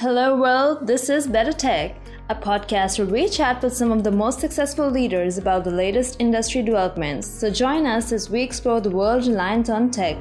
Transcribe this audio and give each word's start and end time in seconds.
Hello, 0.00 0.38
world. 0.38 0.86
This 0.86 1.08
is 1.08 1.26
Better 1.26 1.54
Tech, 1.54 1.96
a 2.28 2.34
podcast 2.34 2.98
where 2.98 3.08
we 3.08 3.30
chat 3.30 3.62
with 3.62 3.72
some 3.74 3.90
of 3.90 4.04
the 4.04 4.10
most 4.10 4.40
successful 4.40 4.90
leaders 4.90 5.38
about 5.38 5.64
the 5.64 5.70
latest 5.70 6.20
industry 6.20 6.60
developments. 6.60 7.26
So 7.26 7.50
join 7.50 7.86
us 7.86 8.12
as 8.12 8.28
we 8.28 8.42
explore 8.42 8.82
the 8.82 8.90
world 8.90 9.26
reliant 9.26 9.70
on 9.70 9.90
tech. 9.90 10.16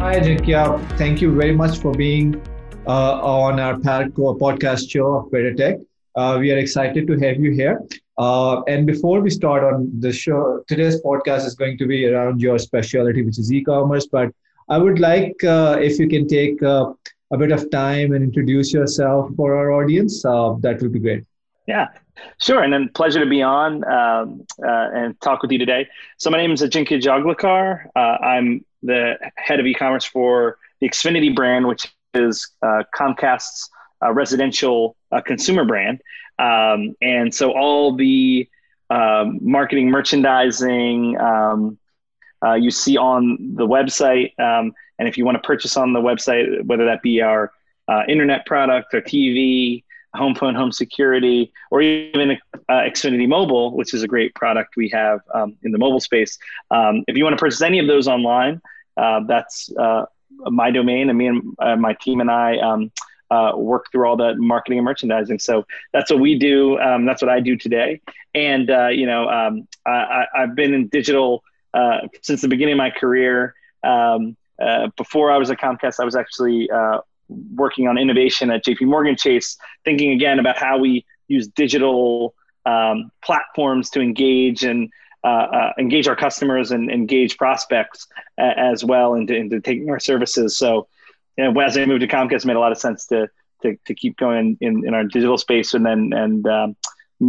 Hi, 0.00 0.20
Jinkya. 0.20 0.96
Thank 0.96 1.20
you 1.20 1.34
very 1.34 1.54
much 1.54 1.76
for 1.80 1.92
being 1.92 2.40
uh, 2.86 3.20
on 3.20 3.60
our 3.60 3.74
podcast 3.74 4.90
show 4.90 5.16
of 5.16 5.30
Better 5.30 5.52
Tech. 5.52 5.80
Uh, 6.16 6.38
we 6.40 6.50
are 6.50 6.56
excited 6.56 7.06
to 7.08 7.18
have 7.18 7.38
you 7.38 7.50
here. 7.50 7.78
Uh, 8.16 8.62
and 8.62 8.86
before 8.86 9.20
we 9.20 9.28
start 9.28 9.64
on 9.64 9.92
the 10.00 10.14
show, 10.14 10.64
today's 10.66 10.98
podcast 11.02 11.44
is 11.44 11.54
going 11.54 11.76
to 11.76 11.86
be 11.86 12.06
around 12.06 12.40
your 12.40 12.58
specialty, 12.58 13.22
which 13.22 13.38
is 13.38 13.52
e-commerce. 13.52 14.06
But 14.06 14.32
I 14.70 14.78
would 14.78 15.00
like 15.00 15.42
uh, 15.42 15.78
if 15.80 15.98
you 15.98 16.08
can 16.08 16.28
take 16.28 16.62
uh, 16.62 16.92
a 17.32 17.36
bit 17.36 17.50
of 17.50 17.68
time 17.70 18.12
and 18.12 18.22
introduce 18.22 18.72
yourself 18.72 19.28
for 19.36 19.56
our 19.56 19.72
audience. 19.72 20.24
Uh, 20.24 20.54
that 20.60 20.80
would 20.80 20.92
be 20.92 21.00
great. 21.00 21.24
Yeah, 21.66 21.88
sure. 22.40 22.62
And 22.62 22.72
then 22.72 22.88
pleasure 22.94 23.18
to 23.18 23.28
be 23.28 23.42
on 23.42 23.84
um, 23.84 24.46
uh, 24.64 24.90
and 24.94 25.20
talk 25.20 25.42
with 25.42 25.50
you 25.50 25.58
today. 25.58 25.88
So 26.18 26.30
my 26.30 26.38
name 26.38 26.52
is 26.52 26.62
Ajinkya 26.62 27.02
Jaglekar. 27.02 27.86
Uh, 27.96 27.98
I'm 27.98 28.64
the 28.84 29.18
head 29.36 29.58
of 29.58 29.66
e-commerce 29.66 30.04
for 30.04 30.58
the 30.80 30.88
Xfinity 30.88 31.34
brand, 31.34 31.66
which 31.66 31.92
is 32.14 32.48
uh, 32.62 32.84
Comcast's 32.94 33.68
residential 34.12 34.96
consumer 35.26 35.64
brand. 35.64 36.00
Um, 36.38 36.94
and 37.02 37.34
so 37.34 37.50
all 37.52 37.96
the 37.96 38.48
um, 38.88 39.40
marketing, 39.42 39.90
merchandising, 39.90 41.18
um, 41.20 41.78
uh, 42.44 42.54
you 42.54 42.70
see 42.70 42.96
on 42.96 43.54
the 43.54 43.66
website. 43.66 44.38
Um, 44.38 44.72
and 44.98 45.08
if 45.08 45.16
you 45.16 45.24
want 45.24 45.36
to 45.36 45.46
purchase 45.46 45.76
on 45.76 45.92
the 45.92 46.00
website, 46.00 46.64
whether 46.64 46.84
that 46.84 47.02
be 47.02 47.20
our 47.22 47.52
uh, 47.88 48.02
internet 48.08 48.46
product 48.46 48.94
or 48.94 49.00
TV, 49.00 49.82
home 50.14 50.34
phone, 50.34 50.54
home 50.54 50.72
security, 50.72 51.52
or 51.70 51.80
even 51.82 52.32
uh, 52.68 52.72
Xfinity 52.72 53.28
Mobile, 53.28 53.76
which 53.76 53.94
is 53.94 54.02
a 54.02 54.08
great 54.08 54.34
product 54.34 54.76
we 54.76 54.88
have 54.88 55.20
um, 55.34 55.56
in 55.62 55.72
the 55.72 55.78
mobile 55.78 56.00
space. 56.00 56.38
Um, 56.70 57.04
if 57.06 57.16
you 57.16 57.24
want 57.24 57.36
to 57.36 57.40
purchase 57.40 57.62
any 57.62 57.78
of 57.78 57.86
those 57.86 58.08
online, 58.08 58.60
uh, 58.96 59.20
that's 59.26 59.70
uh, 59.78 60.06
my 60.46 60.70
domain, 60.70 61.08
and 61.08 61.18
me 61.18 61.26
and 61.26 61.54
uh, 61.58 61.76
my 61.76 61.94
team 61.94 62.20
and 62.20 62.30
I 62.30 62.58
um, 62.58 62.90
uh, 63.30 63.52
work 63.56 63.86
through 63.92 64.08
all 64.08 64.16
the 64.16 64.34
marketing 64.34 64.78
and 64.78 64.84
merchandising. 64.84 65.38
So 65.38 65.64
that's 65.92 66.10
what 66.10 66.20
we 66.20 66.38
do. 66.38 66.78
Um, 66.78 67.06
that's 67.06 67.22
what 67.22 67.28
I 67.28 67.40
do 67.40 67.56
today. 67.56 68.00
And 68.34 68.68
you 68.96 69.06
know, 69.06 69.28
um, 69.28 69.68
I, 69.86 70.26
have 70.34 70.54
been 70.54 70.74
in 70.74 70.88
digital 70.88 71.42
uh, 71.74 72.00
since 72.22 72.40
the 72.40 72.48
beginning 72.48 72.72
of 72.72 72.78
my 72.78 72.90
career. 72.90 73.54
Um, 73.82 74.36
uh, 74.60 74.88
before 74.96 75.30
I 75.30 75.38
was 75.38 75.50
at 75.50 75.58
Comcast, 75.58 76.00
I 76.00 76.04
was 76.04 76.14
actually 76.14 76.70
uh, 76.70 77.00
working 77.54 77.88
on 77.88 77.96
innovation 77.96 78.50
at 78.50 78.64
JP 78.64 78.82
Morgan 78.82 79.16
Chase, 79.16 79.56
thinking 79.84 80.12
again 80.12 80.38
about 80.38 80.58
how 80.58 80.78
we 80.78 81.06
use 81.28 81.48
digital 81.48 82.34
um, 82.66 83.10
platforms 83.22 83.88
to 83.90 84.00
engage 84.00 84.64
and 84.64 84.90
uh, 85.24 85.26
uh, 85.26 85.72
engage 85.78 86.08
our 86.08 86.16
customers 86.16 86.70
and 86.72 86.90
engage 86.90 87.36
prospects 87.36 88.06
as 88.38 88.84
well 88.84 89.14
into, 89.14 89.34
into 89.34 89.60
taking 89.60 89.90
our 89.90 90.00
services. 90.00 90.56
So, 90.56 90.88
you 91.36 91.50
know, 91.50 91.60
as 91.60 91.76
I 91.76 91.84
moved 91.86 92.00
to 92.00 92.08
Comcast, 92.08 92.40
it 92.40 92.46
made 92.46 92.56
a 92.56 92.60
lot 92.60 92.72
of 92.72 92.78
sense 92.78 93.06
to 93.06 93.28
to, 93.62 93.76
to 93.86 93.94
keep 93.94 94.16
going 94.16 94.56
in, 94.60 94.86
in 94.86 94.94
our 94.94 95.04
digital 95.04 95.38
space 95.38 95.74
and 95.74 95.84
then 95.84 96.12
and 96.12 96.46
um, 96.46 96.76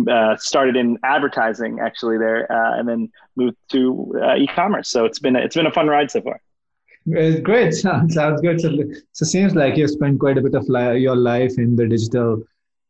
uh, 0.09 0.35
started 0.37 0.75
in 0.75 0.97
advertising 1.03 1.79
actually 1.79 2.17
there, 2.17 2.51
uh, 2.51 2.79
and 2.79 2.87
then 2.87 3.09
moved 3.35 3.57
to 3.71 4.13
uh, 4.21 4.35
e-commerce. 4.35 4.89
So 4.89 5.05
it's 5.05 5.19
been 5.19 5.35
a, 5.35 5.39
it's 5.39 5.55
been 5.55 5.67
a 5.67 5.71
fun 5.71 5.87
ride 5.87 6.11
so 6.11 6.21
far. 6.21 6.41
Great, 7.09 7.73
sounds 7.73 8.15
good. 8.41 8.61
So, 8.61 8.71
so 9.11 9.25
seems 9.25 9.55
like 9.55 9.75
you've 9.75 9.89
spent 9.89 10.19
quite 10.19 10.37
a 10.37 10.41
bit 10.41 10.53
of 10.53 10.67
li- 10.69 10.99
your 10.99 11.15
life 11.15 11.57
in 11.57 11.75
the 11.75 11.87
digital 11.87 12.43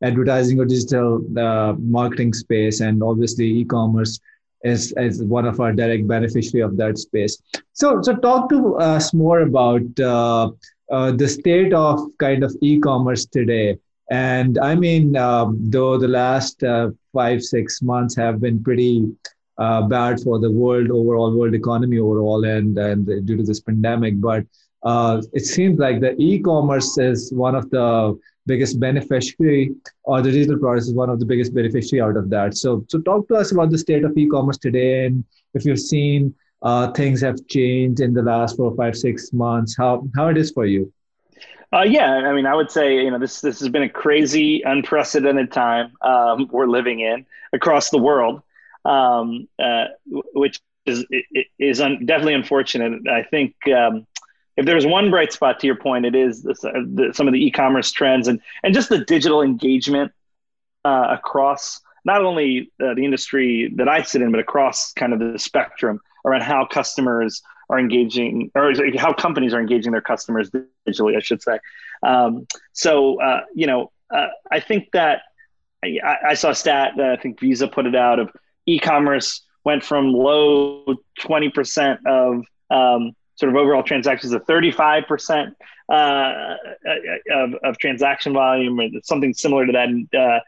advertising 0.03 0.59
or 0.59 0.65
digital 0.65 1.23
uh, 1.37 1.73
marketing 1.79 2.33
space, 2.33 2.81
and 2.81 3.01
obviously 3.03 3.45
e-commerce 3.45 4.19
is 4.63 4.93
is 4.97 5.23
one 5.23 5.45
of 5.45 5.59
our 5.59 5.71
direct 5.71 6.07
beneficiary 6.07 6.61
of 6.61 6.77
that 6.77 6.97
space. 6.97 7.41
So 7.73 8.01
so 8.01 8.15
talk 8.15 8.49
to 8.49 8.75
us 8.75 9.13
more 9.13 9.41
about 9.41 9.99
uh, 9.99 10.51
uh, 10.91 11.11
the 11.11 11.27
state 11.27 11.73
of 11.73 11.99
kind 12.19 12.43
of 12.43 12.55
e-commerce 12.61 13.25
today 13.25 13.77
and 14.11 14.59
I 14.59 14.75
mean, 14.75 15.15
um, 15.15 15.57
though 15.61 15.97
the 15.97 16.07
last 16.07 16.63
uh, 16.63 16.89
five, 17.13 17.41
six 17.41 17.81
months 17.81 18.13
have 18.17 18.41
been 18.41 18.61
pretty 18.61 19.09
uh, 19.57 19.83
bad 19.83 20.19
for 20.19 20.37
the 20.37 20.51
world 20.51 20.91
overall, 20.91 21.33
world 21.35 21.53
economy 21.53 21.97
overall, 21.97 22.43
and, 22.43 22.77
and 22.77 23.05
due 23.25 23.37
to 23.37 23.43
this 23.43 23.61
pandemic, 23.61 24.19
but 24.19 24.43
uh, 24.83 25.21
it 25.33 25.45
seems 25.45 25.79
like 25.79 26.01
the 26.01 26.15
e-commerce 26.19 26.97
is 26.97 27.31
one 27.31 27.55
of 27.55 27.69
the 27.69 28.19
biggest 28.47 28.79
beneficiary, 28.79 29.75
or 30.03 30.21
the 30.21 30.31
digital 30.31 30.57
products 30.57 30.87
is 30.87 30.93
one 30.93 31.09
of 31.09 31.19
the 31.19 31.25
biggest 31.25 31.53
beneficiary 31.53 32.01
out 32.01 32.17
of 32.17 32.29
that. 32.29 32.57
So, 32.57 32.83
so 32.89 32.99
talk 32.99 33.27
to 33.29 33.35
us 33.35 33.51
about 33.53 33.69
the 33.69 33.77
state 33.77 34.03
of 34.03 34.17
e-commerce 34.17 34.57
today, 34.57 35.05
and 35.05 35.23
if 35.53 35.63
you've 35.63 35.79
seen 35.79 36.33
uh, 36.63 36.91
things 36.91 37.21
have 37.21 37.47
changed 37.47 38.01
in 38.01 38.13
the 38.13 38.21
last 38.21 38.57
four, 38.57 38.75
five, 38.75 38.97
six 38.97 39.31
months, 39.31 39.75
how 39.77 40.07
how 40.15 40.27
it 40.27 40.37
is 40.37 40.51
for 40.51 40.65
you. 40.65 40.91
Uh, 41.73 41.83
yeah, 41.83 42.11
I 42.11 42.33
mean, 42.33 42.45
I 42.45 42.53
would 42.53 42.69
say 42.69 42.95
you 43.03 43.11
know 43.11 43.19
this 43.19 43.39
this 43.41 43.59
has 43.59 43.69
been 43.69 43.83
a 43.83 43.89
crazy, 43.89 44.61
unprecedented 44.61 45.51
time 45.51 45.93
um, 46.01 46.49
we're 46.51 46.67
living 46.67 46.99
in 46.99 47.25
across 47.53 47.89
the 47.89 47.97
world, 47.97 48.41
um, 48.83 49.47
uh, 49.57 49.85
which 50.33 50.59
is 50.85 51.05
is 51.57 51.79
un- 51.79 52.05
definitely 52.05 52.33
unfortunate. 52.33 53.07
I 53.07 53.23
think 53.23 53.55
um, 53.69 54.05
if 54.57 54.65
there's 54.65 54.85
one 54.85 55.09
bright 55.11 55.31
spot 55.31 55.59
to 55.61 55.67
your 55.67 55.77
point, 55.77 56.05
it 56.05 56.13
is 56.13 56.43
this, 56.43 56.63
uh, 56.65 56.71
the, 56.73 57.13
some 57.13 57.27
of 57.27 57.33
the 57.33 57.43
e-commerce 57.45 57.89
trends 57.91 58.27
and 58.27 58.41
and 58.63 58.73
just 58.73 58.89
the 58.89 59.05
digital 59.05 59.41
engagement 59.41 60.11
uh, 60.83 61.07
across 61.09 61.79
not 62.03 62.21
only 62.21 62.71
uh, 62.83 62.95
the 62.95 63.05
industry 63.05 63.71
that 63.77 63.87
I 63.87 64.01
sit 64.01 64.21
in, 64.21 64.31
but 64.31 64.41
across 64.41 64.91
kind 64.93 65.13
of 65.13 65.19
the 65.19 65.39
spectrum 65.39 66.01
around 66.25 66.41
how 66.41 66.65
customers 66.65 67.41
are 67.71 67.79
engaging, 67.79 68.51
or 68.53 68.73
how 68.97 69.13
companies 69.13 69.53
are 69.53 69.59
engaging 69.59 69.93
their 69.93 70.01
customers 70.01 70.51
digitally, 70.51 71.15
I 71.15 71.21
should 71.21 71.41
say. 71.41 71.57
Um, 72.03 72.45
so, 72.73 73.19
uh, 73.19 73.41
you 73.55 73.65
know, 73.65 73.91
uh, 74.13 74.27
I 74.51 74.59
think 74.59 74.91
that 74.91 75.21
I, 75.83 75.99
I, 76.29 76.33
saw 76.33 76.49
a 76.49 76.55
stat 76.55 76.93
that 76.97 77.11
I 77.11 77.15
think 77.15 77.39
Visa 77.39 77.67
put 77.67 77.85
it 77.85 77.95
out 77.95 78.19
of 78.19 78.29
e-commerce 78.65 79.41
went 79.63 79.83
from 79.83 80.11
low 80.11 80.95
20% 81.21 81.97
of 82.05 82.43
um, 82.69 83.13
sort 83.35 83.49
of 83.49 83.55
overall 83.55 83.83
transactions 83.83 84.33
to 84.33 84.39
35% 84.41 85.53
uh, 85.89 85.93
uh, 85.93 86.55
of, 87.31 87.53
of 87.63 87.77
transaction 87.77 88.33
volume 88.33 88.79
or 88.79 88.89
something 89.03 89.33
similar 89.33 89.65
to 89.65 89.71
that. 89.71 89.87
And, 89.87 90.13
uh, 90.13 90.39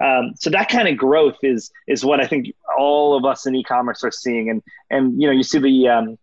um, 0.00 0.34
so 0.36 0.50
that 0.50 0.68
kind 0.68 0.88
of 0.88 0.96
growth 0.96 1.38
is 1.42 1.70
is 1.88 2.04
what 2.04 2.20
I 2.20 2.26
think 2.26 2.54
all 2.78 3.16
of 3.16 3.24
us 3.24 3.46
in 3.46 3.54
e-commerce 3.56 4.04
are 4.04 4.12
seeing, 4.12 4.48
and 4.48 4.62
and 4.90 5.20
you 5.20 5.26
know 5.26 5.32
you 5.32 5.42
see 5.42 5.58
the 5.58 5.88
um, 5.88 6.18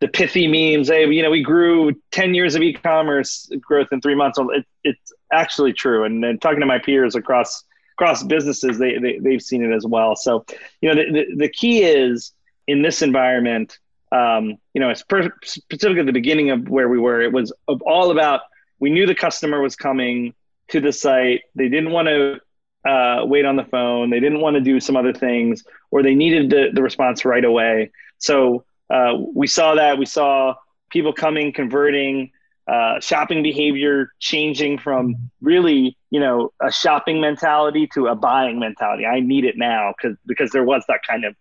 the 0.00 0.08
pithy 0.08 0.46
memes. 0.46 0.88
Hey, 0.88 1.08
you 1.08 1.22
know, 1.22 1.30
we 1.30 1.42
grew 1.42 1.92
10 2.12 2.34
years 2.34 2.54
of 2.54 2.62
e-commerce 2.62 3.50
growth 3.60 3.88
in 3.92 4.00
three 4.00 4.14
months. 4.14 4.38
It, 4.38 4.66
it's 4.84 5.12
actually 5.32 5.72
true. 5.72 6.04
And, 6.04 6.24
and 6.24 6.40
talking 6.40 6.60
to 6.60 6.66
my 6.66 6.78
peers 6.78 7.14
across 7.14 7.64
across 7.94 8.22
businesses, 8.22 8.78
they, 8.78 8.96
they 8.98 9.18
they've 9.18 9.42
seen 9.42 9.64
it 9.64 9.74
as 9.74 9.84
well. 9.84 10.14
So, 10.14 10.44
you 10.80 10.88
know, 10.88 10.94
the, 10.94 11.10
the, 11.10 11.36
the 11.36 11.48
key 11.48 11.82
is 11.82 12.32
in 12.68 12.82
this 12.82 13.02
environment, 13.02 13.76
um, 14.12 14.56
you 14.72 14.80
know, 14.80 14.90
it's 14.90 15.02
per- 15.02 15.32
specifically 15.42 16.00
at 16.00 16.06
the 16.06 16.12
beginning 16.12 16.50
of 16.50 16.68
where 16.68 16.88
we 16.88 16.98
were, 16.98 17.20
it 17.20 17.32
was 17.32 17.52
all 17.66 18.10
about, 18.12 18.42
we 18.78 18.90
knew 18.90 19.06
the 19.06 19.14
customer 19.14 19.60
was 19.60 19.74
coming 19.74 20.34
to 20.68 20.80
the 20.80 20.92
site. 20.92 21.42
They 21.56 21.68
didn't 21.68 21.90
want 21.90 22.08
to 22.08 22.40
uh, 22.88 23.24
wait 23.24 23.44
on 23.44 23.56
the 23.56 23.64
phone. 23.64 24.10
They 24.10 24.20
didn't 24.20 24.40
want 24.40 24.54
to 24.54 24.60
do 24.60 24.78
some 24.80 24.96
other 24.96 25.12
things, 25.12 25.64
or 25.90 26.02
they 26.02 26.14
needed 26.14 26.50
the, 26.50 26.68
the 26.72 26.82
response 26.82 27.24
right 27.24 27.44
away. 27.44 27.90
So 28.18 28.64
uh, 28.90 29.14
we 29.34 29.46
saw 29.46 29.74
that. 29.74 29.98
We 29.98 30.06
saw 30.06 30.54
people 30.90 31.12
coming, 31.12 31.52
converting, 31.52 32.30
uh, 32.66 33.00
shopping 33.00 33.42
behavior 33.42 34.12
changing 34.18 34.78
from 34.78 35.16
really, 35.40 35.96
you 36.10 36.20
know, 36.20 36.52
a 36.62 36.70
shopping 36.70 37.20
mentality 37.20 37.86
to 37.94 38.08
a 38.08 38.14
buying 38.14 38.58
mentality. 38.58 39.06
I 39.06 39.20
need 39.20 39.44
it 39.44 39.56
now 39.56 39.94
because 39.96 40.18
because 40.26 40.50
there 40.50 40.64
was 40.64 40.84
that 40.88 41.00
kind 41.08 41.24
of 41.24 41.34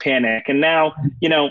panic. 0.00 0.44
And 0.48 0.60
now, 0.60 0.94
you 1.20 1.28
know, 1.28 1.50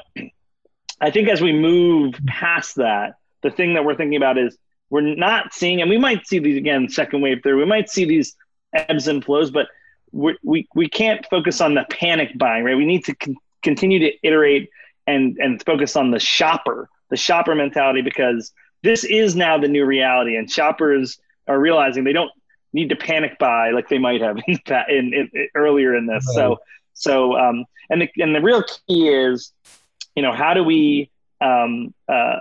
I 1.00 1.12
think 1.12 1.30
as 1.30 1.42
we 1.42 1.54
move 1.54 2.16
past 2.28 2.76
that, 2.76 3.16
the 3.42 3.52
thing 3.52 3.74
that 3.76 3.86
we're 3.86 3.96
thinking 3.96 4.18
about 4.18 4.38
is 4.38 4.58
we're 4.90 5.02
not 5.02 5.54
seeing, 5.54 5.82
and 5.82 5.90
we 5.90 5.98
might 5.98 6.28
see 6.28 6.40
these 6.40 6.58
again, 6.58 6.90
second 6.90 7.22
wave 7.22 7.42
through. 7.44 7.58
We 7.58 7.66
might 7.66 7.90
see 7.90 8.06
these 8.06 8.36
ebbs 8.74 9.08
and 9.08 9.24
flows, 9.24 9.52
but 9.52 9.68
we 10.12 10.38
we 10.44 10.68
we 10.76 10.90
can't 10.90 11.26
focus 11.30 11.62
on 11.62 11.74
the 11.74 11.86
panic 11.90 12.38
buying, 12.38 12.64
right? 12.64 12.78
We 12.78 12.86
need 12.86 13.06
to 13.06 13.16
con- 13.16 13.38
continue 13.62 14.00
to 14.00 14.12
iterate 14.22 14.70
and 15.08 15.38
and 15.38 15.64
focus 15.64 15.96
on 15.96 16.12
the 16.12 16.20
shopper, 16.20 16.90
the 17.10 17.18
shopper 17.18 17.56
mentality, 17.56 18.02
because 18.02 18.52
this 18.82 19.04
is 19.04 19.36
now 19.36 19.58
the 19.58 19.68
new 19.68 19.86
reality, 19.86 20.36
and 20.36 20.50
shoppers 20.50 21.20
are 21.48 21.60
realizing 21.60 22.04
they 22.04 22.14
don't 22.14 22.32
need 22.74 22.90
to 22.90 22.96
panic 22.96 23.38
buy 23.38 23.70
like 23.72 23.88
they 23.88 24.00
might 24.00 24.22
have 24.22 24.38
in, 24.48 24.60
in, 24.90 25.14
in 25.14 25.48
earlier 25.56 25.96
in 25.96 26.06
this. 26.06 26.26
Right. 26.30 26.36
So 26.36 26.60
so 26.94 27.38
um, 27.38 27.66
and 27.90 28.02
the 28.02 28.10
and 28.18 28.36
the 28.36 28.42
real 28.42 28.64
key 28.88 29.10
is, 29.10 29.52
you 30.16 30.24
know, 30.24 30.32
how 30.32 30.54
do 30.54 30.64
we 30.64 31.10
um, 31.42 31.94
uh, 32.08 32.38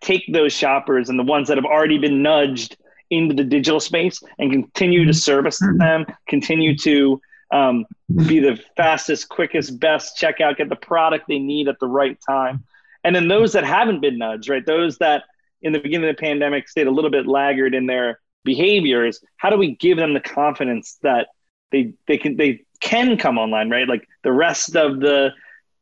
take 0.00 0.24
those 0.32 0.52
shoppers 0.52 1.08
and 1.08 1.18
the 1.18 1.24
ones 1.24 1.48
that 1.48 1.56
have 1.56 1.64
already 1.64 1.98
been 1.98 2.22
nudged 2.22 2.76
into 3.10 3.34
the 3.34 3.44
digital 3.44 3.78
space 3.78 4.22
and 4.38 4.50
continue 4.50 5.04
to 5.04 5.12
service 5.12 5.60
them, 5.78 6.06
continue 6.28 6.76
to 6.78 7.20
um, 7.52 7.84
be 8.26 8.40
the 8.40 8.58
fastest, 8.76 9.28
quickest, 9.28 9.78
best 9.78 10.18
checkout, 10.18 10.56
get 10.56 10.68
the 10.68 10.76
product 10.76 11.26
they 11.28 11.38
need 11.38 11.68
at 11.68 11.78
the 11.78 11.86
right 11.86 12.18
time. 12.26 12.64
And 13.04 13.14
then 13.14 13.28
those 13.28 13.52
that 13.52 13.64
haven't 13.64 14.00
been 14.00 14.18
nudged, 14.18 14.48
right? 14.48 14.64
Those 14.64 14.98
that 14.98 15.24
in 15.60 15.72
the 15.72 15.78
beginning 15.78 16.08
of 16.08 16.16
the 16.16 16.20
pandemic 16.20 16.68
stayed 16.68 16.86
a 16.86 16.90
little 16.90 17.10
bit 17.10 17.26
laggard 17.26 17.74
in 17.74 17.86
their 17.86 18.20
behaviors. 18.42 19.20
How 19.36 19.50
do 19.50 19.58
we 19.58 19.76
give 19.76 19.98
them 19.98 20.14
the 20.14 20.20
confidence 20.20 20.98
that 21.02 21.28
they 21.70 21.92
they 22.06 22.18
can 22.18 22.36
they 22.36 22.64
can 22.80 23.16
come 23.18 23.38
online, 23.38 23.70
right? 23.70 23.88
Like 23.88 24.08
the 24.22 24.32
rest 24.32 24.74
of 24.74 25.00
the 25.00 25.30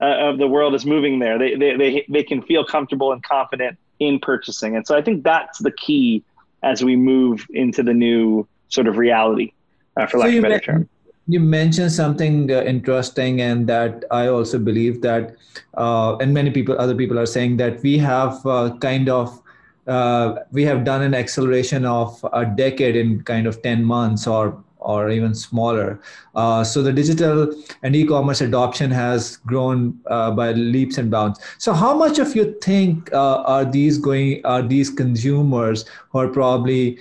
uh, 0.00 0.04
of 0.04 0.38
the 0.38 0.48
world 0.48 0.74
is 0.74 0.84
moving 0.84 1.18
there. 1.20 1.38
They, 1.38 1.54
they 1.54 1.76
they 1.76 2.06
they 2.08 2.22
can 2.24 2.42
feel 2.42 2.64
comfortable 2.64 3.12
and 3.12 3.22
confident 3.22 3.78
in 3.98 4.18
purchasing, 4.18 4.76
and 4.76 4.86
so 4.86 4.96
I 4.96 5.02
think 5.02 5.22
that's 5.22 5.58
the 5.58 5.72
key 5.72 6.24
as 6.62 6.82
we 6.82 6.96
move 6.96 7.46
into 7.50 7.82
the 7.82 7.94
new 7.94 8.46
sort 8.68 8.86
of 8.86 8.96
reality, 8.96 9.52
uh, 9.96 10.06
for 10.06 10.18
so 10.18 10.18
lack 10.18 10.32
of 10.32 10.38
a 10.38 10.42
better 10.42 10.58
term 10.58 10.88
you 11.32 11.40
mentioned 11.40 11.92
something 11.92 12.50
uh, 12.50 12.62
interesting 12.62 13.40
and 13.40 13.66
that 13.66 14.04
i 14.10 14.26
also 14.26 14.58
believe 14.58 15.00
that 15.02 15.36
uh, 15.76 16.16
and 16.16 16.32
many 16.32 16.50
people 16.50 16.78
other 16.78 16.94
people 16.94 17.18
are 17.18 17.26
saying 17.26 17.56
that 17.56 17.82
we 17.82 17.98
have 17.98 18.44
uh, 18.46 18.76
kind 18.80 19.08
of 19.08 19.42
uh, 19.86 20.36
we 20.52 20.62
have 20.62 20.84
done 20.84 21.02
an 21.02 21.14
acceleration 21.14 21.84
of 21.84 22.24
a 22.32 22.44
decade 22.44 22.96
in 22.96 23.22
kind 23.22 23.46
of 23.46 23.60
10 23.62 23.84
months 23.84 24.26
or 24.26 24.62
or 24.82 25.10
even 25.10 25.34
smaller. 25.34 26.00
Uh, 26.34 26.64
so 26.64 26.82
the 26.82 26.90
digital 26.90 27.52
and 27.82 27.94
e-commerce 27.94 28.40
adoption 28.40 28.90
has 28.90 29.36
grown 29.44 29.90
by 30.06 30.52
leaps 30.52 30.96
and 30.96 31.10
bounds. 31.10 31.38
So 31.58 31.74
how 31.74 31.94
much 31.94 32.18
of 32.18 32.34
you 32.34 32.56
think 32.62 33.12
are 33.12 33.64
these 33.66 33.98
going 33.98 34.40
are 34.46 34.62
these 34.62 34.88
consumers 34.88 35.84
who 36.08 36.20
are 36.20 36.28
probably 36.28 36.98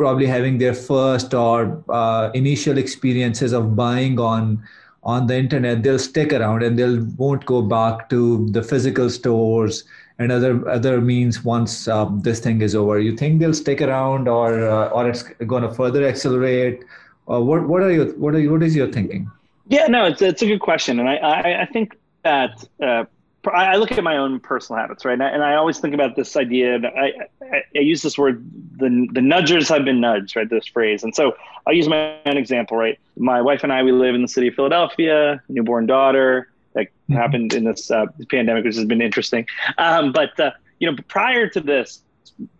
probably 0.00 0.26
having 0.26 0.56
their 0.56 0.72
first 0.72 1.34
or 1.34 1.84
uh, 1.90 2.30
initial 2.32 2.78
experiences 2.78 3.52
of 3.52 3.76
buying 3.76 4.18
on 4.18 4.62
on 5.02 5.26
the 5.26 5.36
internet 5.36 5.82
they'll 5.82 6.04
stick 6.04 6.32
around 6.38 6.62
and 6.62 6.78
they'll 6.78 7.02
won't 7.16 7.44
go 7.50 7.60
back 7.72 8.08
to 8.08 8.20
the 8.56 8.62
physical 8.62 9.10
stores 9.10 9.84
and 10.18 10.32
other 10.32 10.52
other 10.76 10.94
means 11.10 11.42
once 11.44 11.76
uh, 11.88 12.06
this 12.28 12.40
thing 12.40 12.62
is 12.62 12.74
over. 12.74 12.98
You 12.98 13.14
think 13.16 13.40
they'll 13.40 13.60
stick 13.60 13.82
around 13.82 14.28
or 14.28 14.48
uh, 14.68 14.88
or 14.88 15.08
it's 15.10 15.22
going 15.52 15.62
to 15.68 15.72
further 15.82 16.06
accelerate? 16.06 16.82
Uh, 17.30 17.40
what 17.50 17.68
what 17.68 17.82
are 17.82 17.92
your 17.98 18.06
what 18.24 18.34
are 18.34 18.42
you, 18.46 18.50
what 18.52 18.62
is 18.62 18.76
your 18.76 18.90
thinking? 18.98 19.30
Yeah 19.68 19.86
no 19.86 20.04
it's, 20.06 20.22
it's 20.22 20.42
a 20.42 20.46
good 20.46 20.60
question. 20.60 21.00
And 21.00 21.08
i 21.08 21.16
i, 21.16 21.62
I 21.62 21.66
think 21.66 21.96
that 22.24 22.68
uh, 22.90 23.04
I 23.46 23.76
look 23.76 23.92
at 23.92 24.04
my 24.04 24.18
own 24.18 24.38
personal 24.38 24.80
habits, 24.80 25.04
right? 25.04 25.14
And 25.14 25.22
I, 25.22 25.28
and 25.28 25.42
I 25.42 25.54
always 25.54 25.78
think 25.78 25.94
about 25.94 26.14
this 26.14 26.36
idea. 26.36 26.78
I, 26.78 27.12
I, 27.42 27.62
I, 27.74 27.78
use 27.78 28.02
this 28.02 28.18
word, 28.18 28.44
the, 28.76 29.08
the 29.12 29.20
nudgers 29.20 29.68
have 29.70 29.84
been 29.84 30.00
nudged, 30.00 30.36
right? 30.36 30.48
This 30.48 30.66
phrase. 30.66 31.02
And 31.02 31.14
so 31.14 31.34
I'll 31.66 31.72
use 31.72 31.88
my 31.88 32.18
own 32.26 32.36
example, 32.36 32.76
right? 32.76 32.98
My 33.16 33.40
wife 33.40 33.62
and 33.62 33.72
I, 33.72 33.82
we 33.82 33.92
live 33.92 34.14
in 34.14 34.20
the 34.20 34.28
city 34.28 34.48
of 34.48 34.54
Philadelphia, 34.54 35.42
newborn 35.48 35.86
daughter. 35.86 36.50
That 36.74 36.86
mm-hmm. 36.86 37.14
happened 37.14 37.54
in 37.54 37.64
this 37.64 37.90
uh, 37.90 38.06
pandemic, 38.30 38.64
which 38.64 38.76
has 38.76 38.84
been 38.84 39.00
interesting. 39.00 39.46
Um, 39.78 40.12
but, 40.12 40.38
uh, 40.38 40.50
you 40.78 40.90
know, 40.90 40.96
prior 41.08 41.48
to 41.48 41.60
this, 41.60 42.02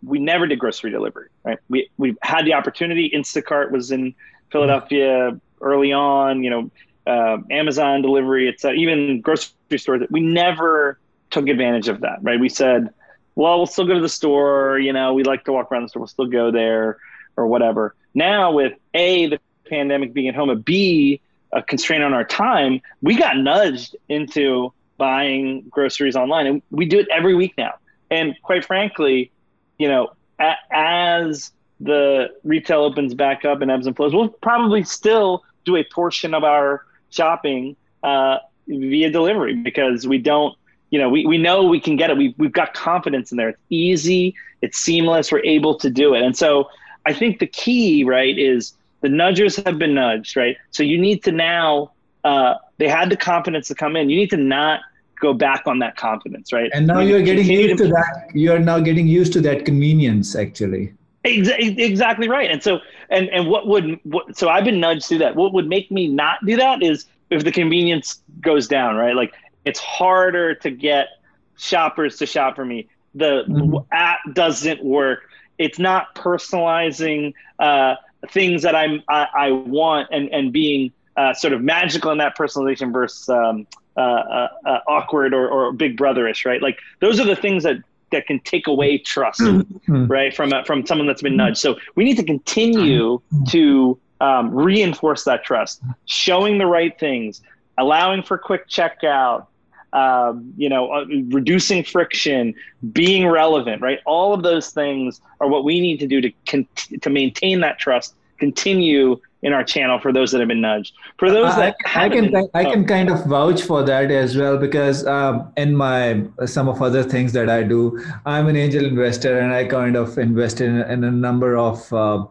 we 0.02 0.18
never 0.18 0.46
did 0.46 0.58
grocery 0.58 0.90
delivery, 0.90 1.28
right? 1.44 1.58
We, 1.68 1.90
we 1.98 2.16
had 2.22 2.46
the 2.46 2.54
opportunity. 2.54 3.10
Instacart 3.14 3.70
was 3.70 3.90
in 3.90 4.14
Philadelphia 4.50 5.38
early 5.60 5.92
on, 5.92 6.42
you 6.42 6.50
know, 6.50 6.70
uh, 7.06 7.38
Amazon 7.50 8.02
delivery, 8.02 8.48
it's 8.48 8.64
even 8.64 9.20
grocery 9.20 9.78
stores. 9.78 10.02
We 10.10 10.20
never 10.20 10.98
took 11.30 11.48
advantage 11.48 11.88
of 11.88 12.00
that, 12.00 12.18
right? 12.22 12.38
We 12.38 12.48
said, 12.48 12.90
well, 13.34 13.58
we'll 13.58 13.66
still 13.66 13.86
go 13.86 13.94
to 13.94 14.00
the 14.00 14.08
store. 14.08 14.78
You 14.78 14.92
know, 14.92 15.14
we 15.14 15.22
like 15.22 15.44
to 15.44 15.52
walk 15.52 15.70
around 15.70 15.84
the 15.84 15.88
store. 15.88 16.00
We'll 16.00 16.08
still 16.08 16.26
go 16.26 16.50
there 16.50 16.98
or 17.36 17.46
whatever. 17.46 17.94
Now 18.14 18.52
with 18.52 18.74
A, 18.94 19.26
the 19.28 19.40
pandemic 19.68 20.12
being 20.12 20.28
at 20.28 20.34
home, 20.34 20.50
a 20.50 20.56
B, 20.56 21.20
a 21.52 21.62
constraint 21.62 22.02
on 22.02 22.12
our 22.12 22.24
time, 22.24 22.80
we 23.00 23.16
got 23.16 23.36
nudged 23.36 23.96
into 24.08 24.72
buying 24.98 25.62
groceries 25.70 26.16
online. 26.16 26.46
And 26.46 26.62
we 26.70 26.84
do 26.84 26.98
it 26.98 27.08
every 27.10 27.34
week 27.34 27.54
now. 27.56 27.74
And 28.10 28.34
quite 28.42 28.64
frankly, 28.64 29.30
you 29.78 29.88
know, 29.88 30.12
a- 30.38 30.56
as 30.70 31.52
the 31.80 32.28
retail 32.44 32.80
opens 32.82 33.14
back 33.14 33.44
up 33.44 33.62
and 33.62 33.70
ebbs 33.70 33.86
and 33.86 33.96
flows, 33.96 34.12
we'll 34.12 34.28
probably 34.28 34.82
still 34.82 35.42
do 35.64 35.76
a 35.76 35.84
portion 35.84 36.34
of 36.34 36.44
our 36.44 36.84
shopping 37.10 37.76
uh, 38.02 38.38
via 38.66 39.10
delivery 39.10 39.54
because 39.54 40.06
we 40.06 40.18
don't 40.18 40.56
you 40.90 40.98
know 40.98 41.08
we, 41.08 41.26
we 41.26 41.38
know 41.38 41.64
we 41.64 41.80
can 41.80 41.96
get 41.96 42.10
it. 42.10 42.16
We, 42.16 42.34
we've 42.38 42.52
got 42.52 42.74
confidence 42.74 43.30
in 43.30 43.36
there. 43.36 43.50
It's 43.50 43.60
easy. 43.68 44.34
It's 44.62 44.78
seamless. 44.78 45.30
We're 45.32 45.44
able 45.44 45.76
to 45.76 45.90
do 45.90 46.14
it. 46.14 46.22
And 46.22 46.36
so 46.36 46.68
i 47.06 47.14
think 47.14 47.38
the 47.38 47.46
key 47.46 48.04
right 48.04 48.38
is 48.38 48.74
the 49.00 49.08
nudgers 49.08 49.64
have 49.64 49.78
been 49.78 49.94
nudged 49.94 50.36
right? 50.36 50.56
So 50.70 50.82
you 50.82 50.98
need 50.98 51.24
to 51.24 51.32
now 51.32 51.92
uh, 52.24 52.54
they 52.76 52.88
had 52.88 53.08
the 53.08 53.16
confidence 53.16 53.68
to 53.68 53.74
come 53.74 53.96
in. 53.96 54.10
You 54.10 54.16
need 54.16 54.30
to 54.30 54.36
not 54.36 54.80
go 55.18 55.32
back 55.32 55.66
on 55.66 55.78
that 55.78 55.96
confidence 55.96 56.52
right? 56.52 56.70
And 56.74 56.86
now 56.86 57.00
you're 57.00 57.22
getting 57.22 57.46
used 57.46 57.78
to, 57.78 57.84
to 57.84 57.90
that. 57.90 58.30
You're 58.34 58.58
now 58.58 58.80
getting 58.80 59.06
used 59.06 59.32
to 59.34 59.40
that 59.42 59.64
convenience 59.64 60.36
actually. 60.36 60.94
Exactly 61.24 62.28
right. 62.28 62.50
And 62.50 62.62
so, 62.62 62.80
and 63.10 63.28
and 63.30 63.48
what 63.48 63.66
would 63.66 63.98
what, 64.04 64.36
so 64.36 64.48
I've 64.48 64.64
been 64.64 64.80
nudged 64.80 65.06
through 65.06 65.18
that. 65.18 65.36
What 65.36 65.52
would 65.52 65.68
make 65.68 65.90
me 65.90 66.08
not 66.08 66.44
do 66.44 66.56
that 66.56 66.82
is 66.82 67.06
if 67.28 67.44
the 67.44 67.52
convenience 67.52 68.22
goes 68.40 68.68
down, 68.68 68.96
right? 68.96 69.14
Like 69.14 69.34
it's 69.64 69.80
harder 69.80 70.54
to 70.56 70.70
get 70.70 71.08
shoppers 71.56 72.16
to 72.18 72.26
shop 72.26 72.56
for 72.56 72.64
me. 72.64 72.88
The 73.14 73.44
mm-hmm. 73.48 73.78
app 73.92 74.20
doesn't 74.32 74.84
work. 74.84 75.28
It's 75.58 75.78
not 75.78 76.14
personalizing 76.14 77.34
uh, 77.58 77.96
things 78.30 78.62
that 78.62 78.74
I'm 78.74 79.02
I, 79.08 79.26
I, 79.36 79.50
want 79.50 80.08
and 80.10 80.28
and 80.30 80.52
being 80.52 80.92
uh, 81.16 81.34
sort 81.34 81.52
of 81.52 81.62
magical 81.62 82.12
in 82.12 82.18
that 82.18 82.36
personalization 82.36 82.92
versus 82.92 83.28
um, 83.28 83.66
uh, 83.96 84.00
uh, 84.00 84.48
uh 84.64 84.78
awkward 84.88 85.34
or, 85.34 85.48
or 85.48 85.72
big 85.72 85.98
brotherish, 85.98 86.46
right? 86.46 86.62
Like 86.62 86.78
those 87.00 87.20
are 87.20 87.26
the 87.26 87.36
things 87.36 87.64
that 87.64 87.76
that 88.10 88.26
can 88.26 88.40
take 88.40 88.66
away 88.66 88.98
trust, 88.98 89.40
mm-hmm. 89.40 90.06
right, 90.06 90.34
from 90.34 90.52
from 90.64 90.86
someone 90.86 91.06
that's 91.06 91.22
been 91.22 91.36
nudged. 91.36 91.58
So 91.58 91.78
we 91.94 92.04
need 92.04 92.16
to 92.16 92.24
continue 92.24 93.18
mm-hmm. 93.18 93.44
to 93.44 93.98
um, 94.20 94.54
reinforce 94.54 95.24
that 95.24 95.44
trust, 95.44 95.82
showing 96.06 96.58
the 96.58 96.66
right 96.66 96.98
things, 96.98 97.42
allowing 97.78 98.22
for 98.22 98.36
quick 98.38 98.68
checkout, 98.68 99.46
um, 99.92 100.52
you 100.56 100.68
know, 100.68 100.92
uh, 100.92 101.04
reducing 101.28 101.82
friction, 101.82 102.54
being 102.92 103.26
relevant, 103.26 103.82
right? 103.82 103.98
All 104.06 104.32
of 104.32 104.42
those 104.42 104.70
things 104.70 105.20
are 105.40 105.48
what 105.48 105.64
we 105.64 105.80
need 105.80 105.98
to 106.00 106.06
do 106.06 106.20
to 106.20 106.30
con- 106.46 106.68
to 107.00 107.10
maintain 107.10 107.60
that 107.60 107.78
trust, 107.78 108.14
continue 108.38 109.20
in 109.42 109.52
our 109.52 109.64
channel 109.64 109.98
for 109.98 110.12
those 110.12 110.30
that 110.32 110.40
have 110.40 110.48
been 110.48 110.60
nudged. 110.60 110.94
For 111.18 111.30
those 111.30 111.54
that 111.56 111.76
I, 111.86 112.06
I 112.06 112.08
can 112.08 112.30
been, 112.30 112.48
I 112.54 112.64
can 112.64 112.86
kind 112.86 113.10
of 113.10 113.24
vouch 113.26 113.62
for 113.62 113.82
that 113.82 114.10
as 114.10 114.36
well 114.36 114.58
because 114.58 115.06
um, 115.06 115.52
in 115.56 115.74
my 115.74 116.24
some 116.46 116.68
of 116.68 116.82
other 116.82 117.02
things 117.02 117.32
that 117.32 117.48
I 117.48 117.62
do, 117.62 118.02
I'm 118.26 118.48
an 118.48 118.56
angel 118.56 118.84
investor 118.84 119.38
and 119.38 119.52
I 119.52 119.64
kind 119.64 119.96
of 119.96 120.18
invest 120.18 120.60
in, 120.60 120.76
in 120.82 121.04
a 121.04 121.10
number 121.10 121.56
of. 121.56 121.92
Uh, 121.92 122.26